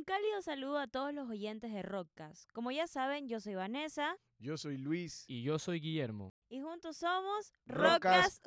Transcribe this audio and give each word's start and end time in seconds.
Un 0.00 0.04
cálido 0.04 0.40
saludo 0.40 0.78
a 0.78 0.86
todos 0.86 1.12
los 1.12 1.28
oyentes 1.28 1.74
de 1.74 1.82
Rockcast. 1.82 2.50
Como 2.52 2.70
ya 2.70 2.86
saben, 2.86 3.28
yo 3.28 3.38
soy 3.38 3.54
Vanessa. 3.54 4.16
Yo 4.38 4.56
soy 4.56 4.78
Luis. 4.78 5.26
Y 5.28 5.42
yo 5.42 5.58
soy 5.58 5.78
Guillermo. 5.78 6.32
Y 6.48 6.62
juntos 6.62 6.96
somos 6.96 7.52
Rockcast 7.66 8.46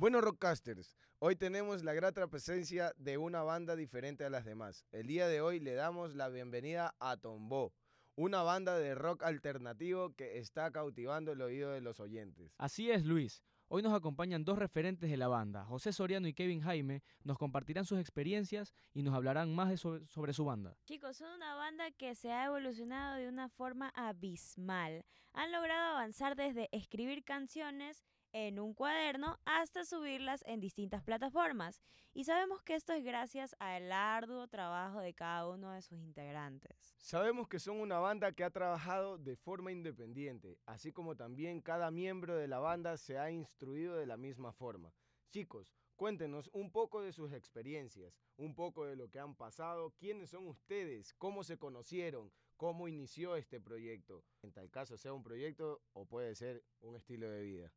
Bueno, 0.00 0.22
Rockcasters, 0.22 0.96
hoy 1.18 1.36
tenemos 1.36 1.84
la 1.84 1.92
grata 1.92 2.26
presencia 2.26 2.94
de 2.96 3.18
una 3.18 3.42
banda 3.42 3.76
diferente 3.76 4.24
a 4.24 4.30
las 4.30 4.46
demás. 4.46 4.86
El 4.92 5.06
día 5.06 5.28
de 5.28 5.42
hoy 5.42 5.60
le 5.60 5.74
damos 5.74 6.14
la 6.14 6.30
bienvenida 6.30 6.94
a 7.00 7.18
Tombo, 7.18 7.74
una 8.16 8.42
banda 8.42 8.78
de 8.78 8.94
rock 8.94 9.22
alternativo 9.24 10.14
que 10.16 10.38
está 10.38 10.70
cautivando 10.70 11.32
el 11.32 11.42
oído 11.42 11.72
de 11.72 11.82
los 11.82 12.00
oyentes. 12.00 12.54
Así 12.56 12.90
es, 12.90 13.04
Luis. 13.04 13.42
Hoy 13.68 13.82
nos 13.82 13.92
acompañan 13.92 14.42
dos 14.42 14.58
referentes 14.58 15.10
de 15.10 15.18
la 15.18 15.28
banda, 15.28 15.66
José 15.66 15.92
Soriano 15.92 16.26
y 16.26 16.32
Kevin 16.32 16.62
Jaime, 16.62 17.02
nos 17.22 17.36
compartirán 17.36 17.84
sus 17.84 18.00
experiencias 18.00 18.72
y 18.94 19.02
nos 19.02 19.14
hablarán 19.14 19.54
más 19.54 19.68
de 19.68 19.76
sobre 19.76 20.32
su 20.32 20.46
banda. 20.46 20.78
Chicos, 20.86 21.18
son 21.18 21.30
una 21.34 21.56
banda 21.56 21.90
que 21.90 22.14
se 22.14 22.32
ha 22.32 22.46
evolucionado 22.46 23.16
de 23.16 23.28
una 23.28 23.50
forma 23.50 23.90
abismal. 23.94 25.04
Han 25.34 25.52
logrado 25.52 25.90
avanzar 25.90 26.36
desde 26.36 26.70
escribir 26.72 27.22
canciones 27.22 28.02
en 28.32 28.58
un 28.58 28.74
cuaderno 28.74 29.38
hasta 29.44 29.84
subirlas 29.84 30.42
en 30.46 30.60
distintas 30.60 31.02
plataformas. 31.02 31.80
Y 32.12 32.24
sabemos 32.24 32.62
que 32.62 32.74
esto 32.74 32.92
es 32.92 33.04
gracias 33.04 33.54
al 33.58 33.92
arduo 33.92 34.48
trabajo 34.48 35.00
de 35.00 35.14
cada 35.14 35.48
uno 35.48 35.72
de 35.72 35.82
sus 35.82 35.98
integrantes. 36.00 36.94
Sabemos 36.98 37.48
que 37.48 37.58
son 37.58 37.80
una 37.80 37.98
banda 37.98 38.32
que 38.32 38.44
ha 38.44 38.50
trabajado 38.50 39.18
de 39.18 39.36
forma 39.36 39.72
independiente, 39.72 40.58
así 40.66 40.92
como 40.92 41.16
también 41.16 41.60
cada 41.60 41.90
miembro 41.90 42.36
de 42.36 42.48
la 42.48 42.58
banda 42.58 42.96
se 42.96 43.18
ha 43.18 43.30
instruido 43.30 43.96
de 43.96 44.06
la 44.06 44.16
misma 44.16 44.52
forma. 44.52 44.92
Chicos, 45.30 45.72
cuéntenos 45.94 46.50
un 46.52 46.72
poco 46.72 47.02
de 47.02 47.12
sus 47.12 47.32
experiencias, 47.32 48.18
un 48.36 48.54
poco 48.54 48.86
de 48.86 48.96
lo 48.96 49.10
que 49.10 49.20
han 49.20 49.36
pasado, 49.36 49.92
quiénes 49.98 50.30
son 50.30 50.48
ustedes, 50.48 51.14
cómo 51.14 51.44
se 51.44 51.58
conocieron, 51.58 52.32
cómo 52.56 52.88
inició 52.88 53.36
este 53.36 53.60
proyecto. 53.60 54.24
En 54.42 54.52
tal 54.52 54.70
caso 54.70 54.98
sea 54.98 55.12
un 55.12 55.22
proyecto 55.22 55.80
o 55.92 56.06
puede 56.06 56.34
ser 56.34 56.64
un 56.80 56.96
estilo 56.96 57.30
de 57.30 57.42
vida. 57.42 57.72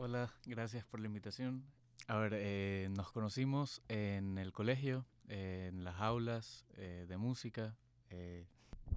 Hola, 0.00 0.32
gracias 0.46 0.84
por 0.84 1.00
la 1.00 1.06
invitación. 1.08 1.64
A 2.06 2.16
ver, 2.18 2.32
eh, 2.36 2.88
nos 2.92 3.10
conocimos 3.10 3.82
en 3.88 4.38
el 4.38 4.52
colegio, 4.52 5.04
eh, 5.26 5.70
en 5.72 5.82
las 5.82 5.96
aulas 6.00 6.64
eh, 6.76 7.06
de 7.08 7.16
música. 7.16 7.76
eh, 8.10 8.46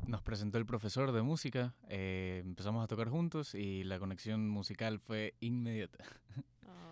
nos 0.06 0.22
presentó 0.22 0.60
el 0.60 0.66
profesor 0.68 1.12
de 1.12 1.24
música, 1.24 1.76
eh, 1.90 2.42
empezamos 2.46 2.84
a 2.84 2.88
tocar 2.88 3.10
juntos 3.10 3.56
y 3.56 3.84
la 3.84 3.98
conexión 4.00 4.48
musical 4.48 5.00
fue 5.00 5.34
inmediata. 5.42 6.04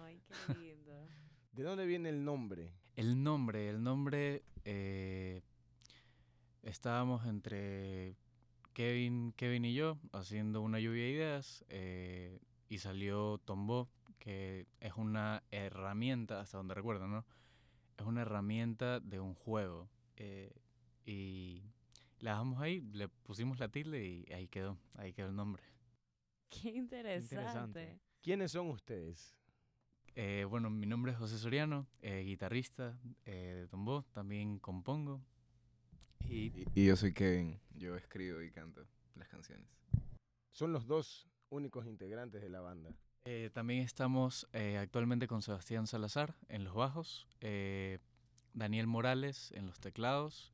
Ay, 0.04 0.22
qué 0.48 0.54
lindo. 0.56 1.08
¿De 1.54 1.64
dónde 1.64 1.86
viene 1.86 2.10
el 2.10 2.26
nombre? 2.26 2.73
El 2.96 3.22
nombre, 3.23 3.70
el 3.70 3.84
nombre, 3.84 4.44
eh, 4.66 5.44
estábamos 6.64 7.26
entre 7.28 8.16
Kevin, 8.73 9.34
Kevin 9.38 9.66
y 9.66 9.73
yo 9.76 9.98
haciendo 10.12 10.62
una 10.62 10.80
lluvia 10.80 11.04
de 11.04 11.10
ideas 11.12 11.64
eh, 11.70 12.40
y 12.68 12.80
salió 12.80 13.38
Tombo, 13.40 13.90
que 14.20 14.67
es 14.80 14.94
una 14.95 15.44
herramienta, 15.52 16.42
hasta 16.42 16.58
donde 16.58 16.73
recuerdo, 16.75 17.08
¿no? 17.08 17.25
Es 17.98 18.06
una 18.06 18.22
herramienta 18.22 19.00
de 19.00 19.20
un 19.20 19.34
juego. 19.34 19.89
eh, 20.17 20.53
y 21.06 21.64
la 22.20 22.31
dejamos 22.31 22.61
ahí, 22.61 22.81
le 22.92 23.08
pusimos 23.08 23.59
la 23.59 23.70
tilde 23.70 24.06
y 24.06 24.31
ahí 24.34 24.48
quedó, 24.48 24.78
ahí 24.95 25.14
quedó 25.14 25.30
el 25.30 25.36
nombre. 25.36 25.64
Qué 26.50 26.70
interesante. 26.70 27.36
interesante. 27.36 27.99
¿Quiénes 28.21 28.52
son 28.52 28.67
ustedes? 28.70 29.36
Eh, 30.16 30.45
bueno, 30.49 30.70
mi 30.70 30.86
nombre 30.86 31.14
es 31.14 31.17
José 31.17 31.38
Soriano, 31.38 31.88
eh, 32.02 32.23
guitarrista 32.26 32.99
eh, 33.26 33.55
de 33.61 33.67
Tombo, 33.67 34.04
también 34.11 34.60
compongo. 34.60 35.21
Y 36.27 36.48
Y, 36.48 36.65
y 36.76 36.86
yo 36.86 36.95
soy 36.98 37.14
Kevin, 37.14 37.60
yo 37.76 37.95
escribo 37.95 38.42
y 38.42 38.52
canto 38.52 38.86
las 39.15 39.30
canciones. 39.30 39.67
Son 40.52 40.73
los 40.73 40.86
dos 40.86 41.27
únicos 41.49 41.86
integrantes 41.88 42.42
de 42.42 42.49
la 42.49 42.60
banda. 42.60 42.94
Eh, 43.26 43.50
también 43.54 43.82
estamos 43.82 44.48
eh, 44.54 44.78
actualmente 44.78 45.28
con 45.28 45.42
Sebastián 45.42 45.88
Salazar 45.88 46.36
en 46.48 46.64
los 46.64 46.74
bajos, 46.74 47.28
eh, 47.42 48.00
Daniel 48.54 48.88
Morales 48.88 49.52
en 49.52 49.68
los 49.68 49.80
teclados 49.80 50.54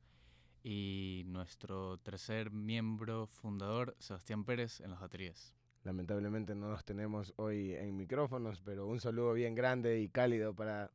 y 0.62 1.22
nuestro 1.26 1.98
tercer 1.98 2.50
miembro 2.50 3.26
fundador, 3.26 3.94
Sebastián 3.98 4.44
Pérez, 4.44 4.80
en 4.80 4.90
las 4.90 5.00
baterías. 5.00 5.54
Lamentablemente 5.84 6.54
no 6.56 6.68
los 6.68 6.84
tenemos 6.84 7.32
hoy 7.36 7.72
en 7.74 7.96
micrófonos, 7.96 8.60
pero 8.60 8.88
un 8.88 9.00
saludo 9.00 9.32
bien 9.32 9.54
grande 9.54 10.00
y 10.00 10.08
cálido 10.08 10.54
para 10.54 10.90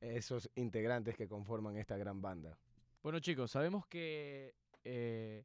esos 0.00 0.50
integrantes 0.54 1.16
que 1.16 1.28
conforman 1.28 1.76
esta 1.76 1.98
gran 1.98 2.22
banda. 2.22 2.56
Bueno 3.02 3.20
chicos, 3.20 3.50
sabemos 3.50 3.86
que 3.86 4.54
eh, 4.84 5.44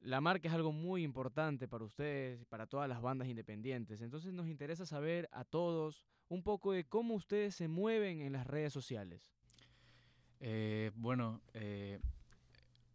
la 0.00 0.20
marca 0.20 0.48
es 0.48 0.54
algo 0.54 0.72
muy 0.72 1.02
importante 1.02 1.68
para 1.68 1.84
ustedes 1.84 2.44
para 2.46 2.66
todas 2.66 2.88
las 2.88 3.02
bandas 3.02 3.28
independientes. 3.28 4.00
Entonces 4.00 4.32
nos 4.32 4.48
interesa 4.48 4.86
saber 4.86 5.28
a 5.32 5.44
todos 5.44 6.06
un 6.28 6.42
poco 6.42 6.72
de 6.72 6.84
cómo 6.84 7.14
ustedes 7.14 7.54
se 7.54 7.68
mueven 7.68 8.20
en 8.20 8.32
las 8.32 8.46
redes 8.46 8.72
sociales. 8.72 9.32
Eh, 10.40 10.92
bueno, 10.94 11.40
eh, 11.54 11.98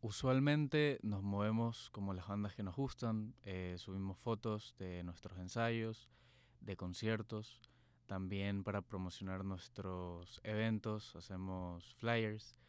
usualmente 0.01 0.99
nos 1.01 1.23
movemos 1.23 1.89
como 1.89 2.13
las 2.13 2.27
bandas 2.27 2.55
que 2.55 2.63
nos 2.63 2.75
gustan, 2.75 3.33
eh, 3.43 3.75
subimos 3.77 4.17
fotos 4.17 4.75
de 4.77 5.03
nuestros 5.03 5.37
ensayos, 5.39 6.09
de 6.61 6.77
conciertos, 6.77 7.59
también 8.05 8.63
para 8.63 8.81
promocionar 8.81 9.43
nuestros 9.43 10.39
eventos, 10.43 11.15
hacemos 11.15 11.95
flyers. 11.95 12.59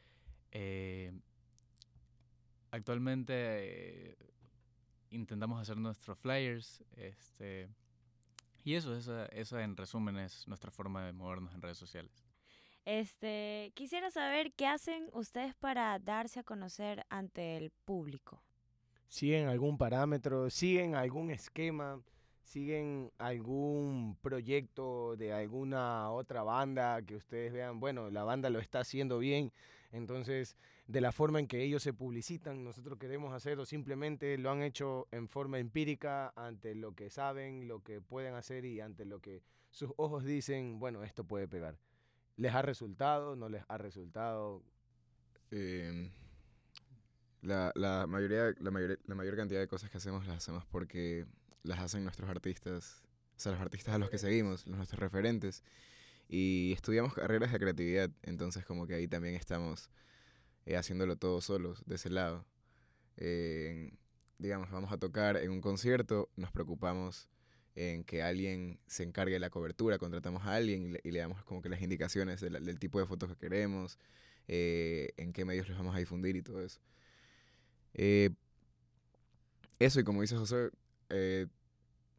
Actualmente 2.75 3.33
eh, 3.37 4.17
intentamos 5.11 5.61
hacer 5.61 5.77
nuestros 5.77 6.19
flyers, 6.19 6.83
este, 6.97 7.69
y 8.65 8.75
eso, 8.75 8.97
esa, 8.97 9.27
esa 9.27 9.63
en 9.63 9.77
resumen 9.77 10.19
es 10.19 10.49
nuestra 10.49 10.73
forma 10.73 11.07
de 11.07 11.13
movernos 11.13 11.55
en 11.55 11.63
redes 11.63 11.79
sociales. 11.79 12.27
Este, 12.85 13.71
quisiera 13.77 14.11
saber 14.11 14.53
qué 14.55 14.67
hacen 14.67 15.09
ustedes 15.13 15.55
para 15.55 16.01
darse 16.01 16.41
a 16.41 16.43
conocer 16.43 17.07
ante 17.11 17.57
el 17.57 17.71
público. 17.71 18.43
¿Siguen 19.07 19.47
algún 19.47 19.79
parámetro? 19.79 20.51
¿Siguen 20.51 20.97
algún 20.97 21.31
esquema? 21.31 22.03
¿Siguen 22.43 23.13
algún 23.19 24.19
proyecto 24.21 25.15
de 25.15 25.33
alguna 25.33 26.11
otra 26.11 26.43
banda 26.43 27.01
que 27.03 27.15
ustedes 27.15 27.53
vean? 27.53 27.79
Bueno, 27.79 28.11
la 28.11 28.25
banda 28.25 28.51
lo 28.51 28.59
está 28.59 28.81
haciendo 28.81 29.21
bien, 29.21 29.53
entonces 29.93 30.57
de 30.87 31.01
la 31.01 31.13
forma 31.13 31.41
en 31.41 31.47
que 31.47 31.63
ellos 31.63 31.83
se 31.83 31.95
publicitan, 31.95 32.63
nosotros 32.63 32.99
queremos 32.99 33.33
hacer 33.33 33.59
o 33.59 33.65
simplemente 33.65 34.37
lo 34.37 34.51
han 34.51 34.63
hecho 34.63 35.09
en 35.13 35.29
forma 35.29 35.59
empírica 35.59 36.33
ante 36.37 36.75
lo 36.75 36.95
que 36.95 37.09
saben, 37.09 37.69
lo 37.69 37.83
que 37.83 38.01
pueden 38.01 38.35
hacer 38.35 38.65
y 38.65 38.81
ante 38.81 39.05
lo 39.05 39.21
que 39.21 39.43
sus 39.71 39.93
ojos 39.97 40.25
dicen, 40.25 40.79
bueno, 40.79 41.03
esto 41.03 41.25
puede 41.25 41.49
pegar. 41.49 41.79
¿Les 42.37 42.55
ha 42.55 42.63
resultado? 42.63 43.35
¿No 43.35 43.49
les 43.49 43.63
ha 43.69 43.79
resultado? 43.79 44.63
Eh, 45.51 46.11
la, 47.41 47.73
la 47.75 48.07
mayoría, 48.07 48.55
la, 48.59 48.71
mayor, 48.71 48.99
la 49.07 49.15
mayor 49.15 49.37
cantidad 49.37 49.61
de 49.61 49.69
cosas 49.69 49.91
que 49.91 49.97
hacemos 49.97 50.27
las 50.27 50.37
hacemos 50.37 50.67
porque 50.67 51.27
las 51.63 51.79
hacen 51.79 52.05
nuestros 52.05 52.29
artistas, 52.29 53.03
o 53.37 53.41
sea, 53.41 53.53
los 53.53 53.61
artistas 53.61 53.95
a 53.95 53.99
los 53.99 54.11
que 54.11 54.19
seguimos, 54.19 54.67
los 54.67 54.77
nuestros 54.77 55.01
referentes. 55.01 55.63
Y 56.29 56.73
estudiamos 56.73 57.15
carreras 57.15 57.53
de 57.53 57.59
creatividad, 57.59 58.11
entonces 58.23 58.65
como 58.65 58.87
que 58.87 58.95
ahí 58.95 59.09
también 59.09 59.35
estamos 59.35 59.91
eh, 60.67 60.77
haciéndolo 60.77 61.17
todo 61.17 61.41
solos, 61.41 61.83
de 61.87 61.97
ese 61.97 62.11
lado. 62.11 62.47
Eh, 63.17 63.93
digamos, 64.39 64.71
vamos 64.71 64.93
a 64.93 64.99
tocar 64.99 65.37
en 65.37 65.51
un 65.51 65.61
concierto, 65.61 66.31
nos 66.37 66.53
preocupamos 66.53 67.29
en 67.77 68.05
que 68.05 68.23
alguien 68.23 68.79
se 68.87 69.03
encargue 69.05 69.35
de 69.35 69.41
la 69.41 69.51
cobertura, 69.51 69.99
contratamos 69.99 70.45
a 70.45 70.55
alguien 70.55 70.83
y 70.85 70.89
le, 70.93 71.01
y 71.05 71.11
le 71.11 71.21
damos 71.21 71.45
como 71.45 71.63
que 71.63 71.69
las 71.69 71.83
indicaciones 71.83 72.41
de 72.41 72.51
la- 72.51 72.61
del 72.61 72.79
tipo 72.79 73.01
de 73.01 73.07
fotos 73.07 73.31
que 73.31 73.37
queremos, 73.37 73.99
eh, 74.49 75.13
en 75.17 75.33
qué 75.33 75.45
medios 75.45 75.69
los 75.69 75.79
vamos 75.79 75.95
a 75.97 75.99
difundir 75.99 76.37
y 76.37 76.43
todo 76.43 76.63
eso. 76.65 76.81
Eh, 77.95 78.31
eso, 79.79 80.01
y 80.01 80.05
como 80.05 80.23
dice 80.23 80.37
José, 80.37 80.71
eh, 81.11 81.47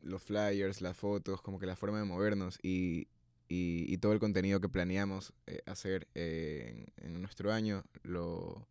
los 0.02 0.22
flyers, 0.24 0.82
las 0.82 0.98
fotos, 0.98 1.42
como 1.42 1.60
que 1.60 1.66
la 1.66 1.76
forma 1.76 2.00
de 2.00 2.06
movernos 2.06 2.60
y, 2.64 3.08
y- 3.48 3.86
y 3.94 3.98
todo 3.98 4.14
el 4.14 4.20
contenido 4.20 4.60
que 4.62 4.70
planeamos 4.70 5.34
eh, 5.48 5.62
hacer 5.66 6.08
eh, 6.16 6.86
en, 6.98 7.14
en 7.16 7.22
nuestro 7.22 7.52
año 7.54 7.84
lo 8.04 8.68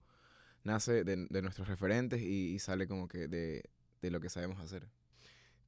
nace 0.64 1.04
de, 1.04 1.26
de 1.28 1.42
nuestros 1.42 1.68
referentes 1.68 2.20
y, 2.22 2.54
y 2.54 2.58
sale 2.58 2.86
como 2.88 3.08
que 3.08 3.28
de, 3.28 3.64
de 4.02 4.10
lo 4.10 4.20
que 4.20 4.28
sabemos 4.30 4.60
hacer. 4.60 4.88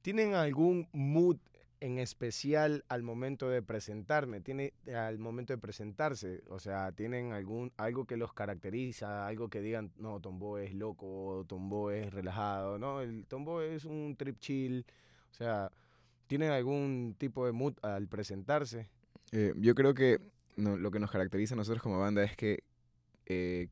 ¿Tienen 0.01 0.33
algún 0.35 0.87
mood 0.93 1.37
en 1.79 1.99
especial 1.99 2.83
al 2.87 3.03
momento 3.03 3.49
de 3.49 3.61
presentarme, 3.61 4.41
tiene 4.41 4.73
al 4.95 5.19
momento 5.19 5.53
de 5.53 5.59
presentarse, 5.59 6.43
o 6.49 6.59
sea, 6.59 6.91
tienen 6.91 7.33
algún 7.33 7.71
algo 7.77 8.05
que 8.05 8.17
los 8.17 8.33
caracteriza, 8.33 9.27
algo 9.27 9.49
que 9.49 9.61
digan, 9.61 9.91
no, 9.97 10.19
Tombo 10.19 10.57
es 10.57 10.73
loco, 10.73 11.45
Tombo 11.47 11.91
es 11.91 12.11
relajado, 12.11 12.79
no, 12.79 13.01
el 13.01 13.27
Tombo 13.27 13.61
es 13.61 13.85
un 13.85 14.15
trip 14.17 14.39
chill, 14.39 14.85
o 15.31 15.33
sea, 15.35 15.71
tienen 16.27 16.49
algún 16.51 17.15
tipo 17.17 17.45
de 17.45 17.51
mood 17.51 17.75
al 17.83 18.07
presentarse. 18.07 18.89
Eh, 19.31 19.53
yo 19.57 19.75
creo 19.75 19.93
que 19.93 20.19
no, 20.55 20.77
lo 20.77 20.91
que 20.91 20.99
nos 20.99 21.11
caracteriza 21.11 21.53
a 21.53 21.57
nosotros 21.57 21.81
como 21.81 21.99
banda 21.99 22.23
es 22.23 22.35
que 22.35 22.63
eh, 23.25 23.67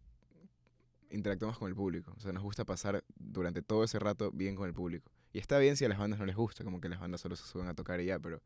interactuamos 1.10 1.58
con 1.58 1.70
el 1.70 1.76
público. 1.76 2.14
O 2.18 2.20
sea, 2.20 2.32
nos 2.32 2.44
gusta 2.44 2.66
pasar 2.66 3.04
durante 3.16 3.62
todo 3.62 3.84
ese 3.84 4.00
rato 4.00 4.32
bien 4.32 4.56
con 4.56 4.68
el 4.68 4.74
público. 4.74 5.12
Y 5.34 5.40
está 5.40 5.60
bien 5.60 5.76
si 5.76 5.86
a 5.86 5.90
las 5.90 5.98
bandas 5.98 6.20
no 6.20 6.26
les 6.26 6.36
gusta, 6.36 6.64
como 6.64 6.80
que 6.80 6.90
las 6.90 7.00
bandas 7.00 7.22
solo 7.22 7.36
se 7.36 7.46
suben 7.46 7.68
a 7.68 7.74
tocar 7.74 8.00
y 8.00 8.06
ya, 8.06 8.20
pero 8.20 8.42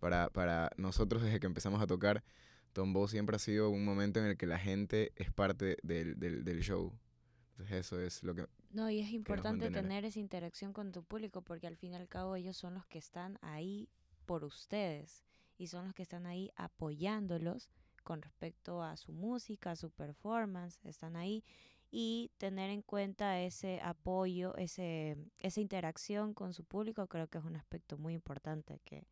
para, 0.00 0.28
para 0.30 0.70
nosotros 0.76 1.22
desde 1.22 1.40
que 1.40 1.46
empezamos 1.46 1.80
a 1.80 1.86
tocar, 1.86 2.22
Tombow 2.72 3.08
siempre 3.08 3.36
ha 3.36 3.38
sido 3.38 3.70
un 3.70 3.84
momento 3.84 4.20
en 4.20 4.26
el 4.26 4.36
que 4.36 4.46
la 4.46 4.58
gente 4.58 5.12
es 5.16 5.30
parte 5.30 5.76
del, 5.82 6.18
del, 6.18 6.44
del 6.44 6.60
show. 6.60 6.92
Entonces 7.52 7.86
eso 7.86 8.00
es 8.00 8.22
lo 8.22 8.34
que... 8.34 8.46
No, 8.70 8.88
y 8.90 9.00
es 9.00 9.10
importante 9.10 9.70
tener 9.70 10.04
esa 10.04 10.18
interacción 10.18 10.72
con 10.72 10.92
tu 10.92 11.02
público 11.02 11.42
porque 11.42 11.66
al 11.66 11.76
fin 11.76 11.92
y 11.92 11.96
al 11.96 12.08
cabo 12.08 12.36
ellos 12.36 12.56
son 12.56 12.74
los 12.74 12.86
que 12.86 12.98
están 12.98 13.38
ahí 13.42 13.88
por 14.26 14.44
ustedes 14.44 15.24
y 15.60 15.66
son 15.66 15.84
los 15.84 15.92
que 15.94 16.02
están 16.02 16.24
ahí 16.26 16.50
apoyándolos 16.56 17.68
con 18.02 18.22
respecto 18.22 18.82
a 18.82 18.96
su 18.96 19.12
música, 19.12 19.72
a 19.72 19.76
su 19.76 19.90
performance, 19.90 20.80
están 20.84 21.16
ahí 21.16 21.44
y 21.90 22.30
tener 22.38 22.70
en 22.70 22.80
cuenta 22.82 23.40
ese 23.40 23.80
apoyo, 23.82 24.56
ese, 24.56 25.16
esa 25.38 25.60
interacción 25.60 26.32
con 26.32 26.54
su 26.54 26.64
público 26.64 27.06
creo 27.08 27.26
que 27.28 27.38
es 27.38 27.44
un 27.44 27.56
aspecto 27.56 27.98
muy 27.98 28.14
importante 28.14 28.80
que 28.84 29.06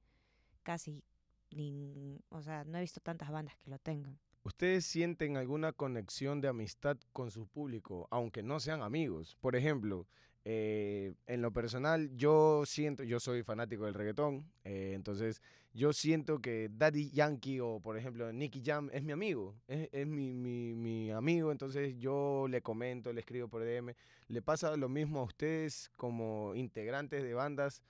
casi, 0.62 1.04
nin- 1.50 2.22
o 2.30 2.40
sea, 2.40 2.64
no 2.64 2.78
he 2.78 2.80
visto 2.80 3.00
tantas 3.00 3.30
bandas 3.30 3.56
que 3.56 3.70
lo 3.70 3.78
tengan. 3.78 4.18
¿Ustedes 4.42 4.86
sienten 4.86 5.36
alguna 5.36 5.72
conexión 5.72 6.40
de 6.40 6.48
amistad 6.48 6.96
con 7.12 7.30
su 7.30 7.46
público, 7.46 8.08
aunque 8.10 8.42
no 8.42 8.58
sean 8.60 8.80
amigos? 8.80 9.36
Por 9.40 9.54
ejemplo, 9.54 10.06
eh, 10.44 11.12
en 11.26 11.42
lo 11.42 11.52
personal, 11.52 12.10
yo 12.16 12.64
siento, 12.64 13.02
yo 13.02 13.20
soy 13.20 13.42
fanático 13.42 13.84
del 13.84 13.92
reggaetón, 13.94 14.50
eh, 14.64 14.92
entonces 14.94 15.42
yo 15.78 15.92
siento 15.92 16.40
que 16.40 16.68
Daddy 16.72 17.10
Yankee 17.10 17.60
o, 17.60 17.78
por 17.80 17.96
ejemplo, 17.96 18.32
Nicky 18.32 18.62
Jam 18.64 18.90
es 18.92 19.04
mi 19.04 19.12
amigo, 19.12 19.54
es, 19.68 19.88
es 19.92 20.06
mi, 20.06 20.34
mi- 20.34 20.74
mi 20.74 21.10
amigo, 21.12 21.52
entonces 21.52 21.94
yo 21.98 22.46
le 22.48 22.60
comento, 22.62 23.12
le 23.12 23.20
escribo 23.20 23.46
por 23.48 23.62
DM. 23.64 23.94
¿Le 24.26 24.42
pasa 24.42 24.76
lo 24.76 24.88
mismo 24.88 25.20
a 25.20 25.22
ustedes 25.22 25.90
como 25.96 26.54
integrantes 26.56 27.22
de 27.22 27.32
bandas? 27.32 27.80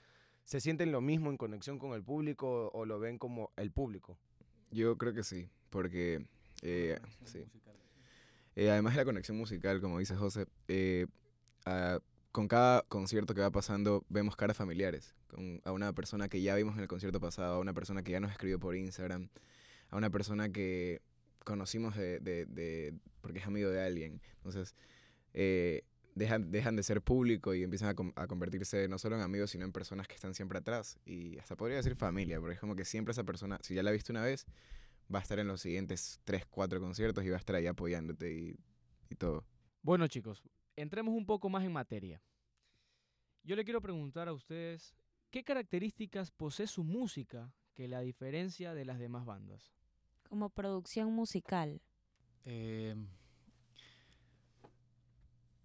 ¿Se 0.45 0.61
sienten 0.61 0.93
lo 0.93 1.01
mismo 1.01 1.31
en 1.31 1.39
conexión 1.39 1.79
con 1.79 1.93
el 1.95 2.03
público 2.03 2.71
o 2.75 2.85
lo 2.85 2.99
ven 2.99 3.17
como 3.19 3.51
el 3.57 3.71
público? 3.71 4.19
Yo 4.71 4.97
creo 4.99 5.15
que 5.15 5.23
sí, 5.25 5.49
porque... 5.71 6.27
eh, 6.63 6.99
sí. 7.25 7.45
Eh, 8.57 8.71
además 8.71 8.95
de 8.95 9.01
la 9.01 9.05
conexión 9.05 9.37
musical, 9.39 9.81
como 9.81 9.99
dice 9.99 10.15
José, 10.17 10.47
eh, 10.69 11.07
ah, 11.65 12.01
con 12.33 12.49
cada 12.49 12.83
concierto 12.89 13.35
que 13.35 13.41
va 13.41 13.51
pasando 13.51 14.05
vemos 14.09 14.37
caras 14.37 14.57
familiares. 14.57 15.15
Con, 15.29 15.61
a 15.65 15.73
una 15.73 15.93
persona 15.93 16.29
que 16.29 16.41
ya 16.43 16.55
vimos 16.55 16.75
en 16.77 16.83
el 16.83 16.89
concierto 16.89 17.21
pasado, 17.21 17.57
a 17.57 17.61
una 17.61 17.75
persona 17.75 18.03
que 18.03 18.13
ya 18.13 18.21
nos 18.21 18.31
escribió 18.31 18.59
por 18.59 18.77
Instagram, 18.77 19.29
a 19.91 19.97
una 19.97 20.11
persona 20.11 20.51
que 20.51 21.01
conocimos 21.45 21.97
de, 21.97 22.21
de- 22.21 22.47
de- 22.47 22.95
porque 23.21 23.39
es 23.41 23.47
amigo 23.47 23.71
de 23.71 23.83
alguien. 23.83 24.21
Entonces, 24.37 24.75
eh, 25.35 25.83
dejan, 26.15 26.51
dejan 26.51 26.77
de 26.77 26.83
ser 26.83 27.03
público 27.03 27.55
y 27.55 27.63
empiezan 27.63 27.89
a, 28.17 28.23
a 28.23 28.27
convertirse 28.27 28.89
no 28.89 28.99
solo 28.99 29.17
en 29.17 29.23
amigos, 29.23 29.51
sino 29.51 29.65
en 29.65 29.73
personas 29.73 30.09
que 30.09 30.15
están 30.15 30.35
siempre 30.35 30.59
atrás. 30.59 30.99
Y 31.07 31.39
hasta 31.39 31.57
podría 31.57 31.77
decir 31.79 31.97
familia, 31.97 32.41
porque 32.41 32.55
es 32.55 32.61
como 32.61 32.77
que 32.77 32.85
siempre 32.85 33.13
esa 33.13 33.25
persona, 33.25 33.59
si 33.63 33.75
ya 33.75 33.83
la 33.83 33.91
viste 33.91 34.13
una 34.13 34.23
vez, 34.23 34.47
va 35.15 35.19
a 35.21 35.23
estar 35.23 35.39
en 35.39 35.49
los 35.49 35.61
siguientes 35.63 36.21
3, 36.25 36.45
4 36.47 36.81
conciertos 36.81 37.25
y 37.25 37.29
va 37.31 37.37
a 37.37 37.39
estar 37.41 37.57
ahí 37.57 37.67
apoyándote 37.67 38.33
y, 38.33 38.57
y 39.11 39.15
todo. 39.15 39.45
Bueno, 39.83 40.07
chicos, 40.09 40.43
entremos 40.81 41.15
un 41.15 41.27
poco 41.27 41.49
más 41.49 41.65
en 41.65 41.73
materia. 41.73 42.23
Yo 43.43 43.57
le 43.57 43.65
quiero 43.65 43.81
preguntar 43.81 44.29
a 44.29 44.33
ustedes, 44.33 44.95
¿qué 45.31 45.43
características 45.45 46.31
posee 46.31 46.67
su 46.67 46.85
música 46.85 47.53
que 47.75 47.89
la 47.89 48.01
diferencia 48.01 48.75
de 48.75 48.85
las 48.85 48.99
demás 48.99 49.25
bandas? 49.25 49.73
Como 50.29 50.51
producción 50.51 51.13
musical. 51.13 51.81
Eh, 52.45 52.95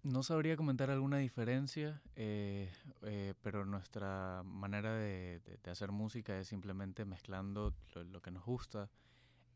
no 0.02 0.22
sabría 0.22 0.56
comentar 0.56 0.90
alguna 0.90 1.18
diferencia, 1.18 2.02
eh, 2.14 2.70
eh, 3.02 3.34
pero 3.42 3.64
nuestra 3.64 4.42
manera 4.44 4.94
de, 4.94 5.40
de- 5.40 5.56
de 5.62 5.70
hacer 5.70 5.92
música 5.92 6.38
es 6.38 6.48
simplemente 6.48 7.04
mezclando 7.04 7.74
lo, 7.94 8.04
lo 8.04 8.20
que 8.22 8.30
nos 8.30 8.44
gusta. 8.44 8.90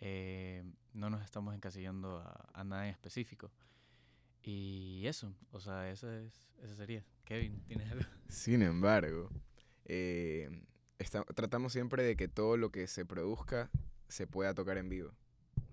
eh, 0.01 0.63
no 0.95 1.11
nos 1.11 1.23
estamos 1.25 1.55
encasillando 1.55 2.19
a, 2.19 2.49
a 2.55 2.65
nada 2.65 2.85
en 2.87 2.93
específico. 2.93 3.51
Y 4.51 5.07
eso, 5.07 5.35
o 5.53 5.61
sea, 5.61 5.91
eso, 5.91 6.11
es, 6.11 6.49
eso 6.63 6.75
sería. 6.75 7.05
Kevin, 7.27 7.61
¿tienes 7.67 7.91
algo? 7.93 8.07
Sin 8.29 8.63
embargo, 8.63 9.29
eh, 9.85 10.49
tratamos 11.35 11.75
siempre 11.75 12.03
de 12.03 12.17
que 12.17 12.29
todo 12.29 12.57
lo 12.57 12.71
que 12.73 12.87
se 12.87 13.05
produzca 13.05 13.71
se 14.09 14.27
pueda 14.27 14.55
tocar 14.55 14.79
en 14.79 14.89
vivo. 14.89 15.13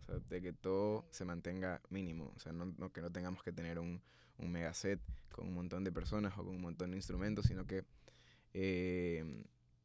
O 0.01 0.05
sea, 0.07 0.19
de 0.27 0.41
que 0.41 0.51
todo 0.51 1.05
se 1.11 1.23
mantenga 1.23 1.81
mínimo. 1.89 2.33
O 2.35 2.39
sea, 2.41 2.51
no, 2.51 2.65
no- 2.77 2.91
que 2.91 2.99
no 2.99 3.09
tengamos 3.13 3.43
que 3.43 3.53
tener 3.53 3.79
un, 3.79 4.01
un 4.39 4.51
mega 4.51 4.73
set 4.73 4.99
con 5.31 5.47
un 5.47 5.53
montón 5.53 5.85
de 5.85 5.93
personas 5.93 6.33
o 6.37 6.43
con 6.43 6.55
un 6.55 6.61
montón 6.61 6.91
de 6.91 6.97
instrumentos, 6.97 7.45
sino 7.45 7.65
que 7.65 7.85
eh, 8.53 9.41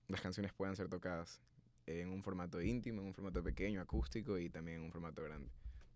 las 0.09 0.21
canciones 0.21 0.53
puedan 0.53 0.75
ser 0.75 0.89
tocadas 0.89 1.41
en 1.87 2.11
un 2.11 2.25
formato 2.25 2.61
íntimo, 2.61 3.03
en 3.03 3.07
un 3.07 3.15
formato 3.15 3.41
pequeño, 3.41 3.81
acústico 3.81 4.37
y 4.37 4.51
también 4.51 4.79
en 4.79 4.85
un 4.87 4.91
formato 4.91 5.23
grande. 5.23 5.49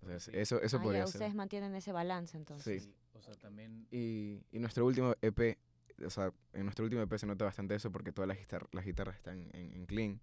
Entonces, 0.04 0.28
Ok. 0.28 0.34
eso, 0.40 0.60
eso 0.62 0.76
Ah, 0.78 0.82
podría 0.82 1.00
ya, 1.02 1.06
ser. 1.06 1.20
ustedes 1.20 1.34
mantienen 1.34 1.74
ese 1.74 1.92
balance 1.92 2.36
entonces. 2.36 2.84
Sí. 2.84 2.94
O 3.14 3.20
sea, 3.22 3.34
también 3.34 3.86
Y, 3.90 4.42
y 4.52 4.58
nuestro 4.58 4.84
último 4.86 5.14
EP, 5.22 5.58
o 6.04 6.10
sea, 6.10 6.32
en 6.52 6.64
nuestro 6.64 6.84
último 6.84 7.02
EP 7.02 7.18
se 7.18 7.26
nota 7.26 7.44
bastante 7.44 7.74
eso 7.74 7.90
porque 7.92 8.12
todas 8.12 8.28
las, 8.28 8.38
guitar- 8.38 8.68
las 8.72 8.84
guitarras 8.84 9.16
están 9.16 9.48
en, 9.54 9.72
en 9.72 9.86
clean 9.86 10.20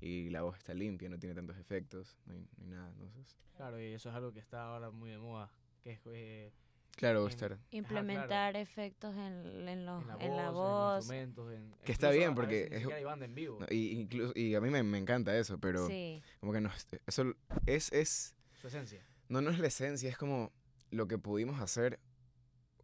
y 0.00 0.30
la 0.30 0.42
voz 0.42 0.56
está 0.58 0.74
limpia, 0.74 1.08
no 1.08 1.18
tiene 1.18 1.34
tantos 1.34 1.56
efectos, 1.56 2.18
no 2.26 2.34
hay, 2.34 2.40
no 2.58 2.64
hay 2.64 2.70
nada. 2.70 2.90
Entonces, 2.90 3.36
Claro, 3.56 3.80
y 3.80 3.92
eso 3.92 4.08
es 4.08 4.14
algo 4.14 4.32
que 4.32 4.40
está 4.40 4.64
ahora 4.64 4.90
muy 4.90 5.10
de 5.10 5.18
moda, 5.18 5.50
que 5.82 5.92
es 5.92 6.00
eh, 6.06 6.52
claro, 6.96 7.22
En- 7.24 7.28
estar. 7.28 7.58
Implementar 7.70 8.56
efectos 8.56 9.14
en, 9.14 9.68
en, 9.68 9.86
los, 9.86 10.02
en 10.02 10.08
la 10.08 10.14
en 10.16 10.36
la 10.36 10.50
voz, 10.50 11.04
en 11.04 11.08
voz. 11.08 11.08
los 11.08 11.16
instrumentos. 11.26 11.80
Que 11.84 11.92
está 11.92 12.10
bien, 12.10 12.34
porque 12.34 12.68
es- 12.72 12.86
hay 12.86 13.04
banda 13.04 13.24
en 13.26 13.34
vivo. 13.36 13.58
no, 13.60 13.66
y, 13.70 14.00
incluso, 14.00 14.32
y 14.34 14.54
a 14.56 14.60
mí 14.60 14.70
me, 14.70 14.82
me 14.82 14.98
encanta 14.98 15.36
eso, 15.38 15.58
pero 15.58 15.86
Sí. 15.86 16.20
como 16.40 16.52
que 16.52 16.60
no, 16.60 16.70
eso 17.06 17.34
es, 17.66 17.92
es, 17.92 18.34
Su 18.60 18.66
esencia. 18.66 19.04
No, 19.32 19.40
no 19.40 19.50
es 19.50 19.58
la 19.58 19.66
esencia, 19.68 20.08
es 20.10 20.16
como 20.18 20.52
lo 20.90 21.08
que 21.08 21.18
pudimos 21.18 21.60
hacer 21.60 21.98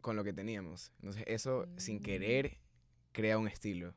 con 0.01 0.15
lo 0.15 0.23
que 0.23 0.33
teníamos. 0.33 0.91
Entonces, 0.99 1.23
eso 1.27 1.67
sin 1.77 1.97
Mm. 1.99 2.03
querer 2.03 2.57
crea 3.11 3.37
un 3.37 3.47
estilo. 3.47 3.93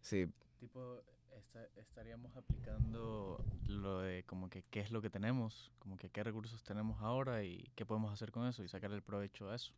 Sí, 0.00 0.26
tipo 0.58 1.00
esta- 1.36 1.68
estaríamos 1.76 2.34
aplicando 2.36 3.44
lo 3.66 4.00
de 4.00 4.24
como 4.24 4.48
que 4.48 4.62
qué 4.70 4.80
es 4.80 4.90
lo 4.90 5.00
que 5.02 5.10
tenemos, 5.10 5.70
como 5.78 5.96
que 5.96 6.10
qué 6.10 6.22
recursos 6.24 6.62
tenemos 6.64 7.00
ahora 7.02 7.44
y 7.44 7.70
qué 7.74 7.84
podemos 7.86 8.12
hacer 8.12 8.32
con 8.32 8.46
eso 8.46 8.62
y 8.64 8.68
sacar 8.68 8.90
el 8.92 9.02
provecho 9.02 9.50
a 9.50 9.54
eso. 9.56 9.72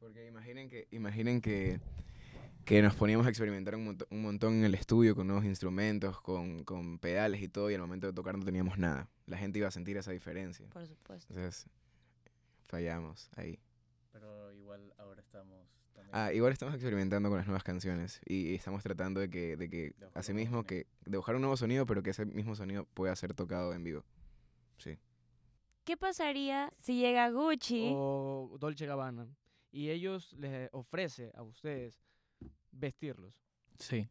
Porque 0.00 0.26
imaginen 0.26 0.68
que, 0.68 0.86
imaginen 0.90 1.40
que, 1.40 1.80
que 2.64 2.80
nos 2.82 2.94
poníamos 2.94 3.26
a 3.26 3.28
experimentar 3.30 3.74
un, 3.74 3.96
un 4.10 4.22
montón 4.22 4.54
en 4.54 4.64
el 4.64 4.74
estudio 4.74 5.14
con 5.14 5.26
nuevos 5.26 5.44
instrumentos, 5.44 6.20
con, 6.20 6.64
con 6.64 6.98
pedales 6.98 7.42
y 7.42 7.48
todo, 7.48 7.70
y 7.70 7.74
al 7.74 7.80
momento 7.80 8.06
de 8.06 8.12
tocar 8.12 8.36
no 8.38 8.44
teníamos 8.44 8.78
nada. 8.78 9.08
La 9.26 9.36
gente 9.36 9.58
iba 9.58 9.68
a 9.68 9.70
sentir 9.70 9.96
esa 9.96 10.12
diferencia. 10.12 10.66
Por 10.70 10.86
supuesto. 10.86 11.32
Entonces, 11.34 11.68
fallamos 12.66 13.30
ahí. 13.36 13.58
Pero 14.12 14.52
igual 14.52 14.92
ahora 14.98 15.20
estamos 15.20 15.68
también 15.92 16.14
Ah, 16.14 16.32
igual 16.32 16.52
estamos 16.52 16.74
experimentando 16.74 17.28
con 17.28 17.38
las 17.38 17.46
nuevas 17.46 17.64
canciones 17.64 18.20
y, 18.26 18.48
y 18.50 18.54
estamos 18.54 18.82
tratando 18.82 19.20
de 19.20 19.28
que, 19.30 19.56
de 19.56 19.68
que 19.68 19.76
De 19.76 20.06
buscar 20.06 20.08
un 20.08 20.18
así 20.18 20.32
nuevo 20.32 20.44
mismo, 20.44 20.56
sonido. 20.62 20.66
que, 20.66 20.86
de 21.10 21.16
buscar 21.16 21.34
un 21.34 21.40
nuevo 21.42 21.56
sonido, 21.56 21.86
pero 21.86 22.02
que 22.02 22.10
ese 22.10 22.24
mismo 22.26 22.54
sonido 22.54 22.86
pueda 22.94 23.14
ser 23.16 23.34
tocado 23.34 23.74
en 23.74 23.84
vivo. 23.84 24.04
Sí. 24.78 24.98
¿Qué 25.84 25.96
pasaría 25.96 26.70
si 26.82 26.98
llega 26.98 27.30
Gucci? 27.30 27.90
O 27.94 28.56
Dolce 28.58 28.86
Gabbana. 28.86 29.26
Y 29.70 29.90
ellos 29.90 30.32
les 30.38 30.70
ofrece 30.72 31.30
a 31.34 31.42
ustedes 31.42 32.00
vestirlos. 32.74 33.34
Sí. 33.78 34.08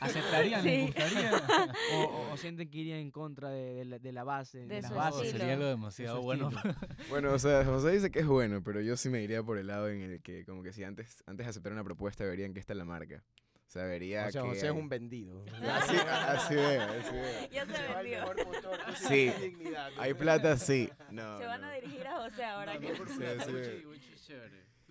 ¿Aceptarían? 0.00 0.62
Sí. 0.62 0.68
¿Les 0.68 0.86
gustaría? 0.86 1.30
o, 1.94 1.96
o- 2.04 2.32
o 2.32 2.36
sienten 2.36 2.68
que 2.68 2.78
irían 2.78 2.98
en 2.98 3.10
contra 3.12 3.50
de, 3.50 3.74
de 3.74 3.84
la, 3.84 3.98
de 4.00 4.12
la 4.12 4.24
base? 4.24 4.58
De 4.58 4.66
De, 4.66 4.82
las 4.82 4.90
su 4.90 4.96
bases? 4.96 5.20
estilo. 5.22 5.38
sería 5.38 5.52
algo 5.54 5.64
de 5.66 5.70
demasiado 5.70 6.22
bueno. 6.22 6.50
Bueno, 7.08 7.32
o 7.32 7.38
sea, 7.38 7.64
José 7.64 7.92
dice 7.92 8.10
que 8.10 8.18
es 8.20 8.26
bueno, 8.26 8.62
pero 8.64 8.80
yo 8.80 8.96
sí 8.96 9.08
me 9.10 9.22
iría 9.22 9.42
por 9.44 9.58
el 9.58 9.68
lado 9.68 9.88
en 9.88 10.00
el 10.02 10.22
que, 10.22 10.44
como 10.44 10.62
que 10.64 10.72
si 10.72 10.82
antes, 10.82 11.22
antes 11.26 11.46
de 11.46 11.50
aceptar 11.50 11.72
una 11.72 11.84
propuesta, 11.84 12.24
verían 12.24 12.52
que 12.52 12.58
esta 12.60 12.72
es 12.72 12.78
la 12.78 12.84
marca. 12.84 13.22
O 13.68 13.68
sea, 13.68 13.84
vería 13.84 14.26
O 14.26 14.30
sea, 14.32 14.42
que. 14.42 14.48
José 14.48 14.66
es 14.66 14.72
un 14.72 14.88
vendido. 14.88 15.44
Así, 15.62 15.96
así 15.96 16.54
veo, 16.54 16.82
así 16.82 17.14
veo. 17.14 17.48
Ya 17.50 17.66
se 17.66 17.72
vendió. 17.94 18.34
Sí. 19.08 19.32
Hay 19.98 20.14
plata, 20.14 20.56
sí. 20.56 20.88
No, 21.10 21.38
Se 21.38 21.46
van 21.46 21.60
no. 21.60 21.66
a 21.68 21.74
dirigir 21.74 22.06
a 22.06 22.16
José 22.22 22.44
ahora. 22.44 22.78
que- 22.78 22.94
Sí, 22.94 23.76
sí. 24.26 24.34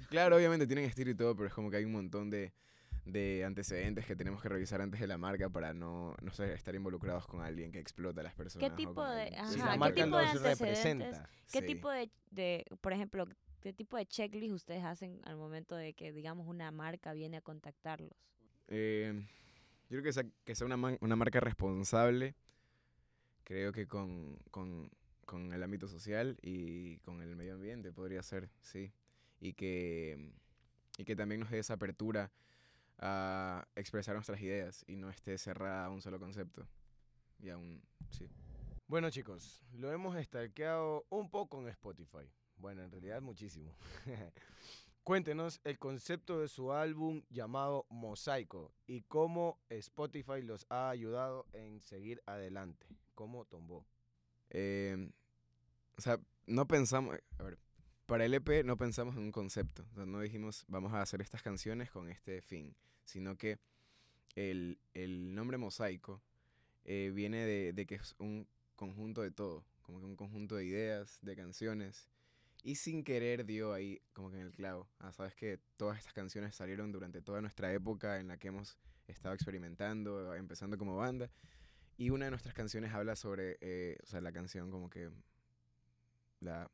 Claro, 0.09 0.35
obviamente 0.37 0.67
tienen 0.67 0.85
estilo 0.85 1.11
y 1.11 1.15
todo, 1.15 1.35
pero 1.35 1.47
es 1.47 1.53
como 1.53 1.69
que 1.69 1.77
hay 1.77 1.85
un 1.85 1.91
montón 1.93 2.29
de, 2.29 2.53
de 3.05 3.43
antecedentes 3.45 4.05
que 4.05 4.15
tenemos 4.15 4.41
que 4.41 4.49
revisar 4.49 4.81
antes 4.81 4.99
de 4.99 5.05
la 5.07 5.17
marca 5.17 5.47
para 5.49 5.73
no, 5.73 6.15
no 6.21 6.31
sé, 6.33 6.51
estar 6.53 6.73
involucrados 6.73 7.27
con 7.27 7.41
alguien 7.41 7.71
que 7.71 7.79
explota 7.79 8.21
a 8.21 8.23
las 8.23 8.33
personas. 8.33 8.71
o 8.71 8.75
tipo 8.75 9.03
de- 9.07 9.21
alguien- 9.23 9.39
ajá, 9.39 9.49
Si 9.51 9.55
¿qué 9.59 9.65
la 9.65 9.77
marca 9.77 10.03
tipo 10.03 10.17
de 10.17 10.23
los 10.23 10.35
antecedentes? 10.35 10.59
representa. 10.59 11.29
¿Qué 11.51 11.59
Sí. 11.61 11.65
tipo 11.67 11.89
de, 11.91 12.09
de, 12.31 12.65
por 12.81 12.93
ejemplo, 12.93 13.25
qué 13.61 13.73
tipo 13.73 13.97
de 13.97 14.05
checklist 14.07 14.53
ustedes 14.53 14.83
hacen 14.83 15.21
al 15.25 15.37
momento 15.37 15.75
de 15.75 15.93
que, 15.93 16.11
digamos, 16.11 16.47
una 16.47 16.71
marca 16.71 17.13
viene 17.13 17.37
a 17.37 17.41
contactarlos? 17.41 18.11
Eh, 18.69 19.13
yo 19.83 19.89
creo 19.89 20.03
que 20.03 20.13
sea, 20.13 20.23
que 20.43 20.55
sea 20.55 20.65
una, 20.65 20.77
man- 20.77 20.97
una 21.01 21.15
marca 21.15 21.39
responsable, 21.39 22.33
creo 23.43 23.71
que 23.71 23.85
con, 23.87 24.37
con, 24.49 24.89
con 25.25 25.53
el 25.53 25.61
ámbito 25.61 25.87
social 25.87 26.37
y 26.41 26.97
con 26.99 27.21
el 27.21 27.35
medio 27.35 27.53
ambiente 27.53 27.91
podría 27.91 28.23
ser, 28.23 28.49
sí. 28.61 28.91
Y 29.39 29.53
que, 29.53 30.31
y 30.97 31.05
que 31.05 31.15
también 31.15 31.41
nos 31.41 31.51
dé 31.51 31.59
esa 31.59 31.75
apertura 31.75 32.31
a 32.99 33.67
expresar 33.75 34.15
nuestras 34.15 34.41
ideas 34.41 34.83
y 34.87 34.95
no 34.95 35.09
esté 35.09 35.37
cerrada 35.37 35.85
a 35.85 35.89
un 35.89 36.01
solo 36.01 36.19
concepto. 36.19 36.67
Y 37.39 37.49
a 37.49 37.57
un, 37.57 37.81
sí. 38.09 38.29
Bueno 38.87 39.09
chicos, 39.09 39.63
lo 39.73 39.91
hemos 39.91 40.15
stalkeado 40.23 41.05
un 41.09 41.29
poco 41.29 41.61
en 41.61 41.69
Spotify. 41.69 42.29
Bueno, 42.57 42.83
en 42.83 42.91
realidad 42.91 43.21
muchísimo. 43.21 43.75
Cuéntenos 45.03 45.61
el 45.63 45.77
concepto 45.77 46.39
de 46.39 46.47
su 46.47 46.71
álbum 46.71 47.21
llamado 47.29 47.85
Mosaico 47.89 48.73
y 48.87 49.01
cómo 49.01 49.59
Spotify 49.69 50.41
los 50.41 50.65
ha 50.69 50.89
ayudado 50.89 51.45
en 51.53 51.79
seguir 51.81 52.23
adelante. 52.25 52.87
¿Cómo 53.13 53.45
tombó? 53.45 53.85
Eh, 54.49 55.11
o 55.97 56.01
sea, 56.01 56.19
no 56.47 56.67
pensamos, 56.67 57.17
a 57.37 57.43
ver, 57.43 57.57
para 58.05 58.25
el 58.25 58.33
EP 58.33 58.63
no 58.63 58.77
pensamos 58.77 59.15
en 59.15 59.23
un 59.23 59.31
concepto, 59.31 59.85
o 59.91 59.95
sea, 59.95 60.05
no 60.05 60.19
dijimos 60.21 60.65
vamos 60.67 60.93
a 60.93 61.01
hacer 61.01 61.21
estas 61.21 61.41
canciones 61.41 61.89
con 61.89 62.09
este 62.09 62.41
fin, 62.41 62.75
sino 63.03 63.37
que 63.37 63.59
el, 64.35 64.79
el 64.93 65.33
nombre 65.33 65.57
mosaico 65.57 66.21
eh, 66.83 67.11
viene 67.13 67.45
de, 67.45 67.73
de 67.73 67.85
que 67.85 67.95
es 67.95 68.15
un 68.19 68.47
conjunto 68.75 69.21
de 69.21 69.31
todo, 69.31 69.65
como 69.81 69.99
que 69.99 70.05
un 70.05 70.15
conjunto 70.15 70.55
de 70.55 70.65
ideas, 70.65 71.19
de 71.21 71.35
canciones, 71.35 72.09
y 72.63 72.75
sin 72.75 73.03
querer 73.03 73.45
dio 73.45 73.73
ahí 73.73 74.01
como 74.13 74.31
que 74.31 74.37
en 74.37 74.47
el 74.47 74.51
clavo. 74.51 74.89
Ah, 74.99 75.11
sabes 75.11 75.35
que 75.35 75.59
todas 75.77 75.99
estas 75.99 76.13
canciones 76.13 76.55
salieron 76.55 76.91
durante 76.91 77.21
toda 77.21 77.41
nuestra 77.41 77.71
época 77.71 78.19
en 78.19 78.27
la 78.27 78.37
que 78.37 78.47
hemos 78.47 78.77
estado 79.07 79.35
experimentando, 79.35 80.33
empezando 80.33 80.77
como 80.77 80.95
banda, 80.95 81.29
y 81.97 82.09
una 82.09 82.25
de 82.25 82.31
nuestras 82.31 82.53
canciones 82.53 82.91
habla 82.93 83.15
sobre, 83.15 83.57
eh, 83.61 83.97
o 84.03 84.05
sea, 84.07 84.19
la 84.19 84.31
canción 84.31 84.71
como 84.71 84.89
que 84.89 85.09
la 86.39 86.69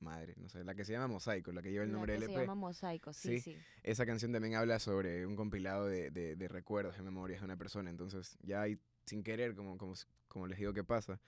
madre, 0.00 0.34
no 0.36 0.48
sé, 0.48 0.62
la 0.64 0.74
que 0.74 0.84
se 0.84 0.92
llama 0.92 1.08
Mosaico, 1.08 1.52
la 1.52 1.62
que 1.62 1.70
lleva 1.70 1.84
el 1.84 1.90
La 1.90 1.94
nombre 1.96 2.14
que 2.14 2.20
del 2.20 2.28
se 2.28 2.34
EP. 2.34 2.40
llama 2.42 2.54
Mosaico, 2.54 3.12
sí, 3.12 3.40
Sí. 3.40 3.52
sí. 3.54 3.58
Esa 3.82 4.06
canción 4.06 4.32
también 4.32 4.54
habla 4.54 4.78
sobre 4.78 5.26
un 5.26 5.36
compilado 5.36 5.86
de, 5.86 6.10
de- 6.10 6.36
de 6.36 6.48
recuerdos, 6.48 6.96
de 6.96 7.02
memorias 7.02 7.40
de 7.40 7.44
una 7.46 7.56
persona. 7.56 7.90
Entonces, 7.90 8.36
ya 8.42 8.62
ahí, 8.62 8.78
sin 9.04 9.22
querer, 9.22 9.54
como, 9.54 9.76
como, 9.78 9.94
como 10.28 10.46
les 10.46 10.58
digo 10.58 10.72
que 10.72 10.84
pasa, 10.84 11.20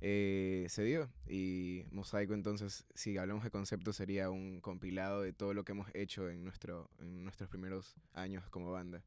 eh, 0.00 0.66
se 0.68 0.82
dio. 0.84 1.10
Y 1.28 1.84
Mosaico, 1.90 2.34
entonces, 2.34 2.84
si 2.94 3.16
hablamos 3.18 3.44
de 3.44 3.50
concepto, 3.50 3.92
sería 3.92 4.30
un 4.30 4.60
compilado 4.60 5.22
de 5.22 5.32
todo 5.32 5.54
lo 5.54 5.64
que 5.64 5.72
hemos 5.72 5.88
hecho 5.94 6.28
en, 6.28 6.44
nuestro, 6.44 6.90
en 6.98 7.22
nuestros 7.24 7.48
primeros 7.48 7.94
años 8.12 8.48
como 8.50 8.70
banda. 8.72 9.02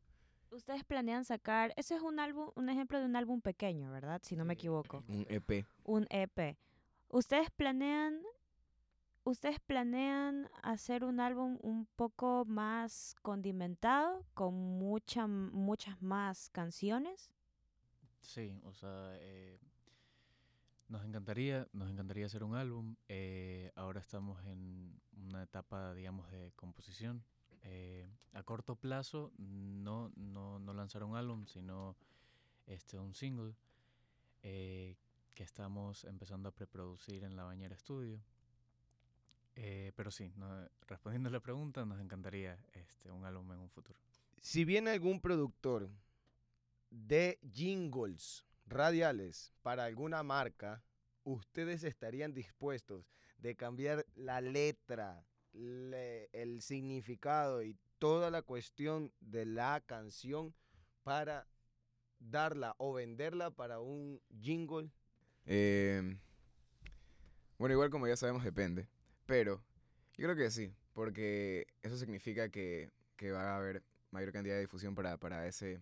Ustedes 0.51 0.85
planean 0.85 1.25
sacar, 1.25 1.73
ese 1.75 1.95
es 1.95 2.01
un 2.01 2.17
álbum, 2.19 2.49
un 2.55 2.69
ejemplo 2.69 2.97
de 2.99 3.05
un 3.05 3.15
álbum 3.17 3.41
pequeño, 3.41 3.91
¿verdad? 3.91 4.21
Si 4.23 4.37
no 4.37 4.45
me 4.45 4.53
equivoco. 4.53 5.03
Un 5.09 5.25
E 5.27 5.35
EP. 5.35 5.65
Un 5.83 6.07
EP. 6.09 6.55
¿Ustedes 7.09 7.49
planean, 7.51 8.21
ustedes 9.25 9.59
planean 9.59 10.49
hacer 10.63 11.03
un 11.03 11.19
álbum 11.19 11.57
un 11.61 11.85
poco 11.97 12.45
más 12.45 13.15
condimentado, 13.21 14.25
con 14.33 14.53
mucha, 14.53 15.27
muchas 15.27 16.01
más 16.01 16.49
canciones? 16.49 17.29
Sí, 18.21 18.57
o 18.63 18.73
sea, 18.73 19.11
eh, 19.19 19.59
nos 20.87 21.03
encantaría, 21.03 21.67
nos 21.73 21.89
encantaría 21.89 22.27
hacer 22.27 22.43
un 22.43 22.55
álbum. 22.55 22.95
eh, 23.09 23.71
ahora 23.75 23.99
estamos 23.99 24.43
en 24.45 24.99
una 25.27 25.43
etapa, 25.43 25.93
digamos, 25.93 26.31
de 26.31 26.51
composición. 26.55 27.23
Eh, 27.63 28.07
a 28.33 28.43
corto 28.43 28.75
plazo, 28.75 29.31
no, 29.37 30.11
no, 30.15 30.59
no 30.59 30.73
lanzar 30.73 31.03
un 31.03 31.15
álbum, 31.15 31.47
sino 31.47 31.95
este, 32.67 32.99
un 32.99 33.15
single 33.15 33.55
eh, 34.43 34.95
que 35.33 35.43
estamos 35.43 36.03
empezando 36.03 36.49
a 36.49 36.51
preproducir 36.51 37.23
en 37.23 37.35
la 37.35 37.43
Bañera 37.43 37.75
Studio. 37.75 38.21
Eh, 39.55 39.91
pero 39.95 40.11
sí, 40.11 40.31
no- 40.35 40.67
respondiendo 40.87 41.29
a 41.29 41.31
la 41.31 41.39
pregunta, 41.39 41.85
nos 41.85 41.99
encantaría 42.01 42.57
este, 42.73 43.09
un 43.09 43.23
álbum 43.25 43.51
en 43.53 43.59
un 43.59 43.69
futuro. 43.69 43.97
Si 44.41 44.65
viene 44.65 44.91
algún 44.91 45.21
productor 45.21 45.89
de 46.89 47.39
jingles 47.53 48.45
radiales 48.67 49.53
para 49.61 49.85
alguna 49.85 50.23
marca, 50.23 50.83
¿ustedes 51.23 51.83
estarían 51.83 52.33
dispuestos 52.33 53.05
de 53.37 53.55
cambiar 53.55 54.05
la 54.15 54.41
letra, 54.41 55.25
le- 55.53 56.29
el 56.33 56.61
significado 56.61 57.63
y 57.63 57.77
toda 57.97 58.29
la 58.29 58.41
cuestión 58.41 59.11
de 59.21 59.45
la 59.45 59.81
canción 59.85 60.53
para 61.03 61.47
darla 62.19 62.75
o 62.77 62.93
venderla 62.93 63.51
para 63.51 63.79
un 63.79 64.21
jingle? 64.41 64.91
Eh, 65.45 66.17
bueno, 67.57 67.73
igual 67.73 67.89
como 67.89 68.07
ya 68.07 68.17
sabemos, 68.17 68.43
depende. 68.43 68.87
Pero 69.25 69.63
yo 70.17 70.25
creo 70.25 70.35
que 70.35 70.51
sí, 70.51 70.73
porque 70.93 71.67
eso 71.81 71.97
significa 71.97 72.49
que, 72.49 72.91
que 73.15 73.31
va 73.31 73.53
a 73.53 73.57
haber 73.57 73.83
mayor 74.11 74.31
cantidad 74.31 74.55
de 74.55 74.61
difusión 74.61 74.95
para, 74.95 75.17
para, 75.17 75.47
ese, 75.47 75.81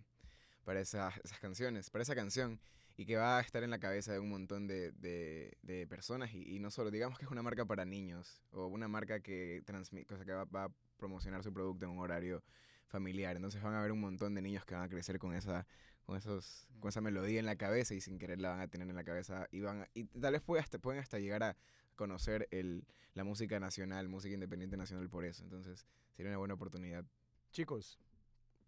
para 0.64 0.82
esas, 0.82 1.18
esas 1.24 1.40
canciones, 1.40 1.90
para 1.90 2.04
esa 2.04 2.16
canción, 2.16 2.60
y 2.98 3.06
que 3.06 3.18
va 3.18 3.38
a 3.40 3.42
estar 3.42 3.64
en 3.64 3.72
la 3.72 3.80
cabeza 3.80 4.14
de 4.14 4.20
un 4.20 4.30
montón 4.30 4.68
de, 4.68 4.92
de- 4.94 5.88
personas, 5.88 6.34
y, 6.34 6.60
no 6.60 6.72
solo, 6.72 6.92
digamos 6.92 7.20
que 7.20 7.26
es 7.26 7.32
una 7.32 7.44
marca 7.44 7.66
para 7.66 7.86
niños, 7.86 8.42
o 8.52 8.68
una 8.68 8.88
marca 8.88 9.20
que, 9.22 9.64
transmi- 9.66 10.06
o 10.12 10.16
sea, 10.16 10.26
que 10.26 10.32
va, 10.34 10.46
va 10.46 10.64
a 10.66 10.72
promocionar 10.98 11.44
su 11.44 11.54
producto 11.54 11.86
en 11.86 11.92
un 11.92 12.00
horario 12.00 12.44
familiar. 12.88 13.36
Entonces 13.36 13.62
van 13.62 13.74
a 13.74 13.80
haber 13.80 13.92
un 13.92 14.00
montón 14.02 14.34
de 14.36 14.42
niños 14.42 14.66
que 14.66 14.76
van 14.76 14.84
a 14.84 14.90
crecer 14.90 15.20
con 15.20 15.34
esa, 15.36 15.68
con 16.06 16.18
esos, 16.18 16.68
con 16.80 16.90
esa 16.90 17.02
melodía 17.02 17.40
en 17.40 17.46
la 17.46 17.56
cabeza 17.58 17.94
y 17.94 18.02
sin 18.02 18.18
querer 18.20 18.40
la 18.42 18.50
van 18.52 18.62
a 18.62 18.68
tener 18.68 18.88
en 18.90 18.96
la 18.96 19.04
cabeza 19.04 19.48
y 19.52 19.62
van 19.62 19.88
y 19.94 20.06
tal 20.06 20.34
vez 20.34 20.44
hasta, 20.60 20.80
pueden 20.80 21.02
hasta 21.02 21.20
llegar 21.20 21.44
a 21.44 21.58
conocer 21.96 22.48
el, 22.52 22.86
la 23.14 23.24
música 23.24 23.60
nacional, 23.60 24.08
música 24.10 24.34
independiente 24.34 24.78
nacional 24.78 25.10
por 25.10 25.26
eso. 25.26 25.44
Entonces 25.44 25.86
sería 26.14 26.32
una 26.32 26.38
buena 26.40 26.54
oportunidad. 26.56 27.06
Chicos, 27.52 28.00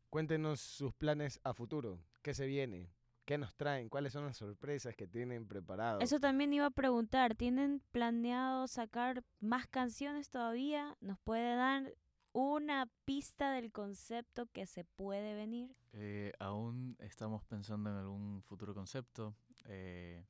cuéntenos 0.10 0.60
sus 0.60 0.94
planes 0.94 1.39
a 1.44 1.53
futuro. 1.53 2.00
¿Qué 2.22 2.34
se 2.34 2.46
viene? 2.46 2.89
¿Qué 3.25 3.39
nos 3.39 3.55
traen? 3.55 3.89
¿Cuáles 3.89 4.13
son 4.13 4.25
las 4.25 4.38
sorpresas 4.38 4.96
que 4.96 5.08
tienen 5.08 5.48
preparadas? 5.48 6.03
Eso 6.03 6.20
también 6.20 6.53
iba 6.53 6.67
a 6.67 6.72
preguntar, 6.72 7.34
¿tienen 7.36 7.82
planeado 7.91 8.67
sacar 8.67 9.24
más 9.39 9.65
canciones 9.67 10.29
todavía? 10.29 10.96
¿Nos 11.01 11.17
puede 11.20 11.55
dar 11.55 11.96
una 12.34 12.88
pista 13.05 13.51
del 13.51 13.72
concepto 13.72 14.46
que 14.53 14.67
se 14.67 14.84
puede 14.84 15.34
venir? 15.34 15.75
Eh, 15.94 16.34
aún 16.38 16.96
estamos 17.00 17.44
pensando 17.46 17.89
en 17.89 17.96
algún 17.96 18.44
futuro 18.44 18.75
concepto. 18.75 19.36
eh, 19.63 20.24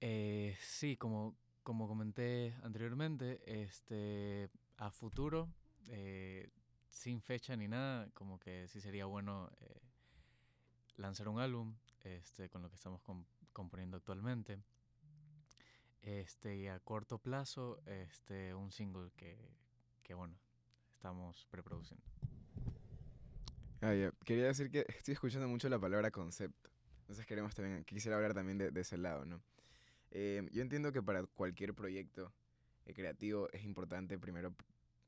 eh, 0.00 0.56
sí, 0.60 0.96
como, 0.96 1.36
como 1.62 1.86
comenté 1.86 2.54
anteriormente, 2.62 3.40
este, 3.46 4.48
a 4.76 4.90
futuro, 4.90 5.48
eh, 5.88 6.50
sin 6.88 7.20
fecha 7.20 7.56
ni 7.56 7.68
nada, 7.68 8.08
como 8.14 8.38
que 8.38 8.66
sí 8.68 8.80
sería 8.80 9.06
bueno 9.06 9.50
eh, 9.60 9.80
lanzar 10.96 11.28
un 11.28 11.40
álbum 11.40 11.74
este, 12.02 12.48
con 12.48 12.62
lo 12.62 12.68
que 12.70 12.76
estamos 12.76 13.02
com- 13.02 13.24
componiendo 13.52 13.96
actualmente. 13.96 14.58
Este, 16.02 16.56
y 16.56 16.66
a 16.66 16.80
corto 16.80 17.18
plazo, 17.18 17.82
este, 17.84 18.54
un 18.54 18.72
single 18.72 19.10
que, 19.16 19.36
que 20.02 20.14
bueno, 20.14 20.34
estamos 20.94 21.46
preproduciendo. 21.50 22.04
Ah. 23.82 23.92
Quería 24.24 24.46
decir 24.46 24.70
que 24.70 24.86
estoy 24.88 25.12
escuchando 25.12 25.46
mucho 25.46 25.68
la 25.68 25.78
palabra 25.78 26.10
concepto. 26.10 26.70
Entonces 27.00 27.26
queremos 27.26 27.54
también, 27.54 27.84
quisiera 27.84 28.16
hablar 28.16 28.34
también 28.34 28.56
de 28.58 28.80
ese 28.80 28.96
lado, 28.96 29.24
¿no? 29.26 29.42
Eh, 30.10 30.46
yo 30.52 30.62
entiendo 30.62 30.92
que 30.92 31.02
para 31.02 31.24
cualquier 31.24 31.74
proyecto 31.74 32.32
eh, 32.86 32.94
creativo 32.94 33.48
es 33.52 33.64
importante 33.64 34.18
primero 34.18 34.54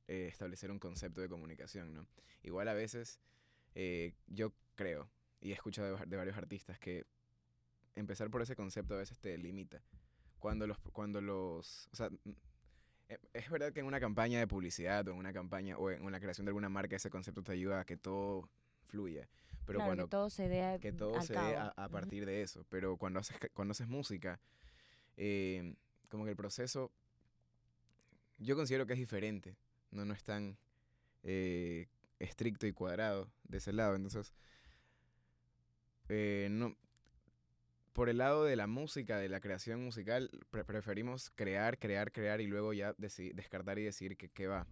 eh, 0.09 0.29
establecer 0.31 0.71
un 0.71 0.79
concepto 0.79 1.21
de 1.21 1.29
comunicación, 1.29 1.95
¿no? 1.95 2.07
Igual 2.43 2.69
a 2.69 2.75
veces 2.75 3.19
eh, 3.75 4.13
yo 4.27 4.53
creo, 4.75 5.09
y 5.41 5.51
he 5.51 5.55
escuchado 5.55 5.97
de, 5.97 6.07
de 6.07 6.17
varios 6.17 6.37
artistas, 6.37 6.79
que 6.79 7.05
empezar 7.95 8.31
por 8.31 8.43
ese 8.43 8.57
concepto 8.57 8.95
a 8.95 8.99
veces 8.99 9.19
te 9.19 9.37
limita. 9.39 9.83
Cuando 10.39 10.67
los, 10.67 10.79
cuando 10.93 11.21
los, 11.21 11.89
o 11.93 11.97
sea, 11.97 12.11
eh, 13.09 13.19
es 13.33 13.51
verdad 13.51 13.73
que 13.73 13.81
en 13.81 13.87
una 13.87 14.01
campaña 14.01 14.39
de 14.39 14.47
publicidad 14.47 15.07
o 15.09 15.13
en 15.13 15.17
una 15.19 15.33
campaña 15.33 15.77
o 15.79 15.91
en 15.91 16.11
la 16.11 16.21
creación 16.21 16.45
de 16.47 16.51
alguna 16.51 16.69
marca 16.69 16.97
ese 16.97 17.11
concepto 17.11 17.43
te 17.43 17.53
ayuda 17.53 17.81
a 17.81 17.85
que 17.85 17.97
todo 17.97 18.49
fluya. 18.89 19.29
Pero 19.67 19.79
claro, 19.79 19.87
cuando 19.87 20.05
que 20.07 20.11
todo 20.11 20.31
se 20.31 20.49
dé 20.49 20.79
que 20.81 20.93
todo 20.93 21.17
al 21.17 21.27
se 21.27 21.35
cabo. 21.35 21.49
dé 21.49 21.57
a, 21.57 21.69
a 21.77 21.85
Ujú. 21.85 21.93
partir 21.93 22.27
de 22.27 22.43
eso. 22.43 22.65
Pero 22.71 22.97
cuando 22.97 23.21
haces, 23.21 23.37
cuando 23.55 23.73
haces 23.73 23.87
música, 23.89 24.41
eh, 25.17 25.75
como 26.09 26.25
que 26.25 26.31
el 26.31 26.37
proceso, 26.37 26.91
yo 28.39 28.57
considero 28.57 28.87
que 28.87 28.93
es 28.95 28.99
diferente. 28.99 29.57
No, 29.91 30.05
no 30.05 30.15
es 30.15 30.23
tan, 30.25 30.57
eh, 31.23 31.89
estricto 32.19 32.67
y 32.67 32.73
cuadrado 32.73 33.31
de 33.45 33.59
ese 33.59 33.73
lado. 33.73 33.95
Entonces, 33.95 34.33
eh, 36.09 36.49
no, 36.51 36.77
por 37.93 38.09
el 38.09 38.19
lado 38.19 38.45
de 38.45 38.57
la 38.57 38.67
música, 38.67 39.19
de 39.19 39.29
la 39.29 39.41
creación 39.41 39.85
musical, 39.85 40.31
pre- 40.51 40.65
preferimos 40.65 41.31
crear, 41.35 41.79
crear, 41.79 42.11
crear 42.11 42.41
y 42.41 42.47
luego 42.47 42.73
ya 42.73 42.95
descartar 42.97 43.79
y 43.79 43.85
decir 43.85 44.17
que 44.17 44.29
qué 44.29 44.47
va. 44.47 44.67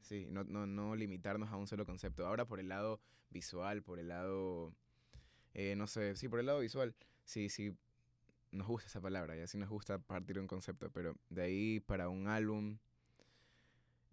Sí, 0.00 0.26
no, 0.30 0.42
no, 0.44 0.66
no 0.66 0.96
limitarnos 0.96 1.50
a 1.50 1.56
un 1.56 1.66
solo 1.66 1.86
concepto. 1.86 2.26
Ahora 2.26 2.46
por 2.46 2.60
el 2.60 2.68
lado 2.68 3.00
visual, 3.30 3.82
por 3.82 3.98
el 3.98 4.08
lado, 4.08 4.74
eh, 5.54 5.74
no 5.76 5.86
sé, 5.86 6.16
sí, 6.16 6.28
por 6.28 6.40
el 6.40 6.46
lado 6.46 6.60
visual, 6.60 6.94
sí, 7.24 7.48
sí, 7.48 7.76
nos 8.52 8.66
gusta 8.66 8.86
esa 8.88 9.00
palabra, 9.00 9.36
y 9.36 9.40
así 9.40 9.58
nos 9.58 9.68
gusta 9.68 9.98
partir 9.98 10.38
un 10.38 10.46
concepto, 10.46 10.90
pero 10.90 11.16
de 11.30 11.42
ahí 11.42 11.80
para 11.80 12.08
un 12.08 12.28
álbum, 12.28 12.78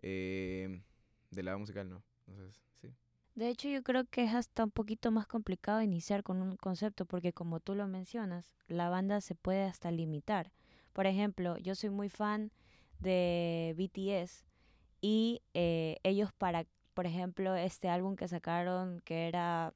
eh, 0.01 0.81
del 1.29 1.46
lado 1.46 1.60
musical 1.60 1.89
no. 1.89 2.01
Entonces, 2.27 2.62
sí. 2.81 2.93
De 3.36 3.50
hecho, 3.50 3.69
yo 3.69 3.84
creo 3.84 4.05
que 4.05 4.24
es 4.24 4.34
hasta 4.34 4.63
un 4.63 4.72
poquito 4.72 5.12
más 5.12 5.27
complicado 5.27 5.81
iniciar 5.81 6.24
con 6.24 6.41
un 6.41 6.55
concepto 6.55 7.05
porque 7.05 7.34
como 7.34 7.60
tú 7.60 7.75
lo 7.75 7.88
mencionas, 7.88 8.55
la 8.67 8.89
banda 8.89 9.22
se 9.22 9.36
puede 9.36 9.63
hasta 9.63 9.91
limitar. 9.91 10.51
Por 10.93 11.05
ejemplo, 11.05 11.58
yo 11.58 11.75
soy 11.75 11.89
muy 11.89 12.10
fan 12.10 12.51
de 13.00 13.75
BTS 13.77 14.46
y 15.01 15.41
eh, 15.53 15.98
ellos 16.03 16.31
para, 16.34 16.65
por 16.93 17.05
ejemplo, 17.05 17.55
este 17.55 17.89
álbum 17.89 18.15
que 18.15 18.27
sacaron 18.27 19.01
que 19.01 19.27
era 19.27 19.74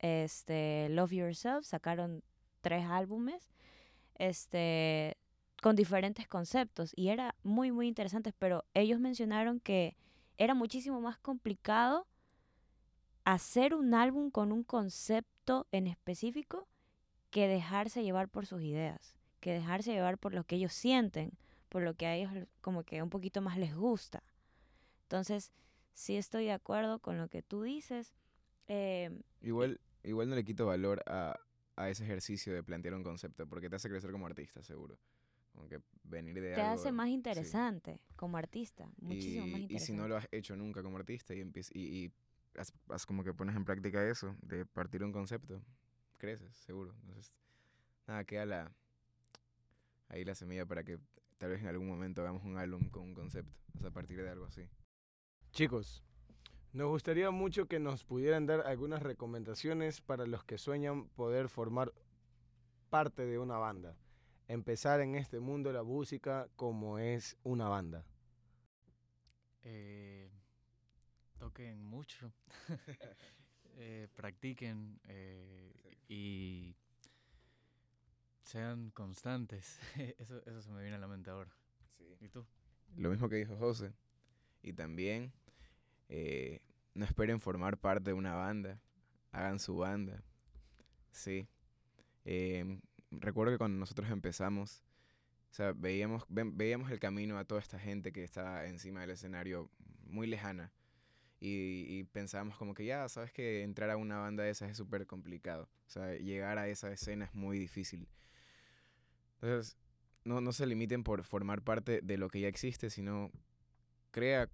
este 0.00 0.88
Love 0.90 1.12
Yourself, 1.12 1.64
sacaron 1.64 2.22
tres 2.64 2.86
álbumes 2.86 3.50
este 4.16 5.16
con 5.62 5.76
diferentes 5.76 6.26
conceptos 6.26 6.92
y 6.96 7.08
era 7.08 7.34
muy 7.42 7.70
muy 7.72 7.86
interesantes, 7.86 8.34
pero 8.38 8.64
ellos 8.74 8.98
mencionaron 9.00 9.60
que 9.60 9.96
era 10.38 10.54
muchísimo 10.54 11.00
más 11.00 11.18
complicado 11.18 12.06
hacer 13.24 13.74
un 13.74 13.94
álbum 13.94 14.30
con 14.30 14.50
un 14.50 14.64
concepto 14.64 15.66
en 15.72 15.86
específico 15.86 16.66
que 17.30 17.48
dejarse 17.48 18.02
llevar 18.02 18.28
por 18.28 18.46
sus 18.46 18.62
ideas, 18.62 19.14
que 19.40 19.52
dejarse 19.52 19.92
llevar 19.92 20.18
por 20.18 20.34
lo 20.34 20.44
que 20.44 20.56
ellos 20.56 20.72
sienten, 20.72 21.32
por 21.68 21.82
lo 21.82 21.94
que 21.94 22.06
a 22.06 22.14
ellos 22.14 22.32
como 22.60 22.82
que 22.84 23.02
un 23.02 23.10
poquito 23.10 23.40
más 23.40 23.58
les 23.58 23.74
gusta. 23.74 24.22
Entonces, 25.02 25.52
sí 25.92 26.16
estoy 26.16 26.44
de 26.44 26.52
acuerdo 26.52 26.98
con 26.98 27.18
lo 27.18 27.28
que 27.28 27.42
tú 27.42 27.62
dices. 27.62 28.14
eh, 28.68 29.10
Igual, 29.42 29.80
igual 30.02 30.28
no 30.28 30.34
le 30.34 30.44
quito 30.44 30.66
valor 30.66 31.02
a, 31.06 31.38
a 31.76 31.88
ese 31.90 32.04
ejercicio 32.04 32.52
de 32.54 32.62
plantear 32.62 32.94
un 32.94 33.02
concepto, 33.02 33.46
porque 33.46 33.68
te 33.70 33.76
hace 33.76 33.88
crecer 33.88 34.10
como 34.12 34.26
artista, 34.26 34.62
seguro. 34.62 34.98
Como 35.52 35.68
que 35.68 35.80
venir 36.04 36.40
de 36.40 36.54
te 36.54 36.60
algo, 36.60 36.76
hace 36.78 36.92
más 36.92 37.08
sí. 37.08 37.14
interesante 37.14 38.00
como 38.16 38.36
artista, 38.36 38.88
muchísimo 39.00 39.46
más 39.46 39.60
Y, 39.60 39.64
y 39.64 39.64
interesante. 39.64 39.86
si 39.86 39.92
no 39.92 40.08
lo 40.08 40.16
has 40.16 40.28
hecho 40.32 40.56
nunca 40.56 40.82
como 40.82 40.96
artista 40.98 41.34
y, 41.34 41.40
empiez- 41.40 41.70
y, 41.74 42.04
y 42.06 42.12
haz, 42.58 42.72
haz 42.88 43.06
como 43.06 43.22
que 43.24 43.34
pones 43.34 43.56
en 43.56 43.64
práctica 43.64 44.06
eso, 44.08 44.36
de 44.42 44.66
partir 44.66 45.02
un 45.04 45.12
concepto, 45.12 45.62
creces, 46.18 46.56
seguro. 46.56 46.94
Entonces, 47.02 47.32
nada, 48.06 48.24
queda 48.24 48.46
la, 48.46 48.72
ahí 50.08 50.24
la 50.24 50.34
semilla 50.34 50.64
para 50.66 50.84
que 50.84 50.98
tal 51.38 51.50
vez 51.50 51.60
en 51.60 51.68
algún 51.68 51.88
momento 51.88 52.22
hagamos 52.22 52.44
un 52.44 52.56
álbum 52.58 52.88
con 52.90 53.02
un 53.04 53.14
concepto, 53.14 53.52
o 53.76 53.80
sea, 53.80 53.88
a 53.88 53.92
partir 53.92 54.22
de 54.22 54.30
algo 54.30 54.46
así. 54.46 54.68
Chicos, 55.52 56.03
nos 56.74 56.88
gustaría 56.88 57.30
mucho 57.30 57.66
que 57.66 57.78
nos 57.78 58.02
pudieran 58.02 58.46
dar 58.46 58.66
algunas 58.66 59.00
recomendaciones 59.00 60.00
para 60.00 60.26
los 60.26 60.42
que 60.42 60.58
sueñan 60.58 61.08
poder 61.10 61.48
formar 61.48 61.94
parte 62.90 63.24
de 63.24 63.38
una 63.38 63.56
banda. 63.58 63.96
Empezar 64.48 65.00
en 65.00 65.14
este 65.14 65.38
mundo 65.38 65.68
de 65.68 65.76
la 65.76 65.84
música 65.84 66.48
como 66.56 66.98
es 66.98 67.36
una 67.44 67.68
banda. 67.68 68.04
Eh, 69.62 70.28
toquen 71.38 71.80
mucho, 71.80 72.32
eh, 73.76 74.08
practiquen 74.16 74.98
eh, 75.04 75.96
y 76.08 76.74
sean 78.42 78.90
constantes. 78.90 79.78
eso, 80.18 80.42
eso 80.44 80.60
se 80.60 80.72
me 80.72 80.80
viene 80.80 80.96
a 80.96 81.00
la 81.00 81.06
mente 81.06 81.30
ahora. 81.30 81.54
¿Y 82.20 82.28
tú? 82.28 82.44
Lo 82.96 83.10
mismo 83.10 83.28
que 83.28 83.36
dijo 83.36 83.56
José. 83.58 83.92
Y 84.60 84.72
también 84.72 85.32
eh, 86.08 86.60
no 86.94 87.04
esperen 87.04 87.40
formar 87.40 87.78
parte 87.78 88.10
de 88.10 88.14
una 88.14 88.34
banda. 88.34 88.80
Hagan 89.32 89.58
su 89.58 89.76
banda. 89.76 90.22
Sí. 91.10 91.48
Em, 92.24 92.80
recuerdo 93.10 93.52
que 93.52 93.58
cuando 93.58 93.78
nosotros 93.78 94.10
empezamos, 94.10 94.82
o 95.50 95.54
sea, 95.54 95.72
veíamos, 95.72 96.24
veíamos 96.28 96.90
el 96.90 96.98
camino 96.98 97.38
a 97.38 97.44
toda 97.44 97.60
esta 97.60 97.78
gente 97.78 98.12
que 98.12 98.24
está 98.24 98.66
encima 98.66 99.00
del 99.00 99.10
escenario 99.10 99.70
muy 100.06 100.26
lejana. 100.26 100.72
Y, 101.40 101.86
y 101.88 102.04
pensábamos 102.04 102.56
como 102.56 102.74
que 102.74 102.86
ya, 102.86 103.08
sabes 103.08 103.32
que 103.32 103.62
entrar 103.62 103.90
a 103.90 103.96
una 103.96 104.18
banda 104.18 104.44
de 104.44 104.50
esas 104.50 104.70
es 104.70 104.76
súper 104.76 105.06
complicado. 105.06 105.68
O 105.86 105.90
sea, 105.90 106.14
llegar 106.14 106.58
a 106.58 106.68
esa 106.68 106.90
escena 106.90 107.26
es 107.26 107.34
muy 107.34 107.58
difícil. 107.58 108.08
Entonces, 109.34 109.76
no, 110.24 110.40
no 110.40 110.52
se 110.52 110.66
limiten 110.66 111.04
por 111.04 111.22
formar 111.24 111.62
parte 111.62 112.00
de 112.02 112.16
lo 112.16 112.28
que 112.28 112.40
ya 112.40 112.48
existe, 112.48 112.90
sino 112.90 113.30
crea, 114.10 114.48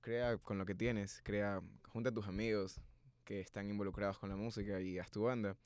crea 0.00 0.38
con 0.38 0.58
lo 0.58 0.66
que 0.66 0.74
tienes, 0.74 1.20
crea, 1.22 1.62
junta 1.88 2.10
a 2.10 2.14
tus 2.14 2.26
amigos 2.26 2.80
que 3.24 3.40
están 3.40 3.68
involucrados 3.68 4.18
con 4.18 4.28
la 4.28 4.36
música 4.36 4.80
y 4.80 4.98
haz 4.98 5.10
tu 5.10 5.22
banda. 5.22 5.56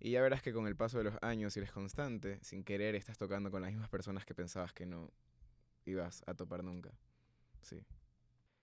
Y 0.00 0.12
ya 0.12 0.22
verás 0.22 0.42
que 0.42 0.52
con 0.52 0.66
el 0.66 0.76
paso 0.76 0.98
de 0.98 1.04
los 1.04 1.14
años, 1.22 1.52
si 1.52 1.60
eres 1.60 1.72
constante, 1.72 2.38
sin 2.42 2.64
querer, 2.64 2.94
estás 2.94 3.18
tocando 3.18 3.50
con 3.50 3.62
las 3.62 3.70
mismas 3.70 3.88
personas 3.88 4.24
que 4.24 4.34
pensabas 4.34 4.72
que 4.72 4.86
no 4.86 5.12
ibas 5.84 6.22
a 6.26 6.34
topar 6.34 6.62
nunca. 6.62 6.92
Sí. 7.62 7.84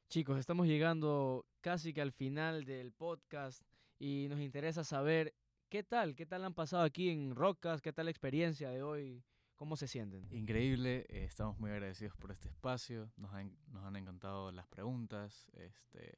Chicos, 0.10 0.40
estamos 0.40 0.68
llegando 0.68 1.46
casi 1.62 1.94
que 1.94 2.02
al 2.02 2.12
final 2.12 2.64
del 2.64 2.92
podcast 2.92 3.62
y 4.00 4.28
nos 4.30 4.40
interesa 4.40 4.84
saber 4.84 5.34
qué 5.70 5.84
tal, 5.84 6.16
qué 6.16 6.26
tal 6.26 6.44
han 6.46 6.54
pasado 6.54 6.84
aquí 6.84 7.10
en 7.10 7.36
Rocas, 7.36 7.82
qué 7.82 7.92
tal 7.92 8.06
la 8.06 8.12
experiencia 8.12 8.70
de 8.70 8.82
hoy, 8.82 9.24
cómo 9.56 9.76
se 9.76 9.88
sienten. 9.88 10.28
Increíble, 10.32 11.06
eh, 11.10 11.24
estamos 11.24 11.60
muy 11.60 11.72
agradecidos 11.72 12.16
por 12.18 12.32
este 12.32 12.50
espacio, 12.50 13.12
nos 13.18 13.34
han, 13.34 13.56
nos 13.72 13.84
han 13.84 13.96
encantado 13.96 14.52
las 14.52 14.68
preguntas, 14.68 15.48
este 15.54 16.18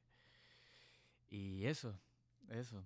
y 1.30 1.66
eso, 1.66 1.98
eso, 2.48 2.84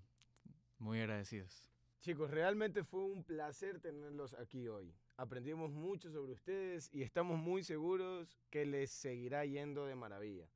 muy 0.79 1.01
agradecidos. 1.01 1.71
Chicos, 2.01 2.31
realmente 2.31 2.83
fue 2.83 3.05
un 3.05 3.23
placer 3.23 3.79
tenerlos 3.79 4.35
aquí 4.35 4.67
hoy. 4.67 4.93
Aprendimos 5.17 5.71
mucho 5.71 6.11
sobre 6.11 6.33
ustedes 6.33 6.91
y 6.93 7.03
estamos 7.03 7.39
muy 7.39 7.63
seguros 7.63 8.41
que 8.51 8.67
les 8.67 8.91
seguirá 8.91 9.45
yendo 9.45 9.87
de 9.87 9.95
maravilla. 9.95 10.49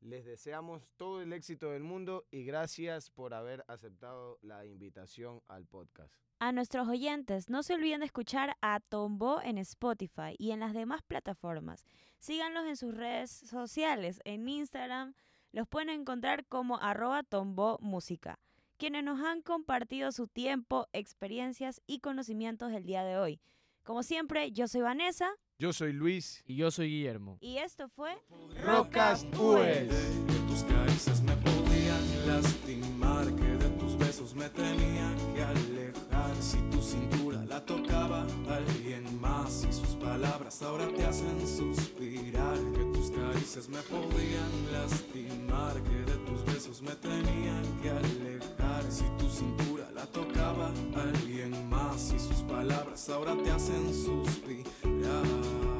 Les 0.00 0.24
deseamos 0.24 0.88
todo 0.96 1.22
el 1.22 1.32
éxito 1.32 1.70
del 1.70 1.82
mundo 1.82 2.24
y 2.30 2.44
gracias 2.44 3.10
por 3.10 3.34
haber 3.34 3.64
aceptado 3.66 4.38
la 4.42 4.64
invitación 4.64 5.42
al 5.48 5.66
podcast. 5.66 6.14
A 6.38 6.52
nuestros 6.52 6.86
oyentes, 6.86 7.50
no 7.50 7.64
se 7.64 7.74
olviden 7.74 8.00
de 8.00 8.06
escuchar 8.06 8.56
a 8.60 8.78
Tombo 8.78 9.42
en 9.42 9.58
Spotify 9.58 10.36
y 10.38 10.52
en 10.52 10.60
las 10.60 10.72
demás 10.72 11.02
plataformas. 11.02 11.84
Síganlos 12.18 12.64
en 12.66 12.76
sus 12.76 12.94
redes 12.94 13.30
sociales. 13.30 14.20
En 14.24 14.48
Instagram 14.48 15.14
los 15.50 15.66
pueden 15.66 15.88
encontrar 15.88 16.46
como 16.46 16.78
arroba 16.78 17.24
Tombo 17.24 17.78
Música, 17.80 18.38
quienes 18.76 19.02
nos 19.02 19.20
han 19.20 19.42
compartido 19.42 20.12
su 20.12 20.28
tiempo, 20.28 20.86
experiencias 20.92 21.82
y 21.88 21.98
conocimientos 21.98 22.70
del 22.70 22.84
día 22.84 23.02
de 23.02 23.18
hoy. 23.18 23.40
Como 23.82 24.04
siempre, 24.04 24.52
yo 24.52 24.68
soy 24.68 24.82
Vanessa 24.82 25.34
Yo 25.60 25.72
soy 25.72 25.92
Luis. 25.92 26.44
Y 26.46 26.54
yo 26.54 26.70
soy 26.70 26.88
Guillermo. 26.88 27.36
y 27.40 27.56
esto 27.58 27.88
fue 27.88 28.16
Rocas 28.64 29.26
US. 29.40 29.88
Que 30.28 30.38
tus 30.46 30.62
caricias 30.62 31.20
me 31.22 31.34
podían 31.34 32.26
lastimar, 32.28 33.26
que 33.34 33.42
de 33.42 33.68
tus 33.70 33.98
besos 33.98 34.36
me 34.36 34.48
tenían 34.50 35.16
que 35.34 35.42
alejar. 35.42 36.36
Si 36.40 36.58
tu 36.70 36.80
cintura 36.80 37.44
la 37.44 37.64
tocaba 37.66 38.24
alguien 38.48 39.20
más 39.20 39.66
y 39.68 39.72
sus 39.72 39.96
palabras 39.96 40.62
ahora 40.62 40.86
te 40.94 41.04
hacen 41.04 41.40
suspirar. 41.44 42.56
Que 42.74 42.84
tus 42.94 43.10
caricias 43.10 43.68
me 43.68 43.80
podían 43.80 44.72
lastimar, 44.72 45.74
que 45.82 46.12
de 46.12 46.18
tus 46.18 46.44
besos 46.44 46.82
me 46.82 46.94
tenían 46.94 47.64
que 47.82 47.90
alejar. 47.90 48.84
Si 48.92 49.04
tu 49.18 49.28
cintura 49.28 49.77
la 49.98 50.06
tocaba 50.06 50.70
alguien 50.94 51.68
más 51.68 52.12
y 52.14 52.20
sus 52.20 52.42
palabras 52.42 53.08
ahora 53.08 53.36
te 53.42 53.50
hacen 53.50 53.92
suspirar. 53.92 55.77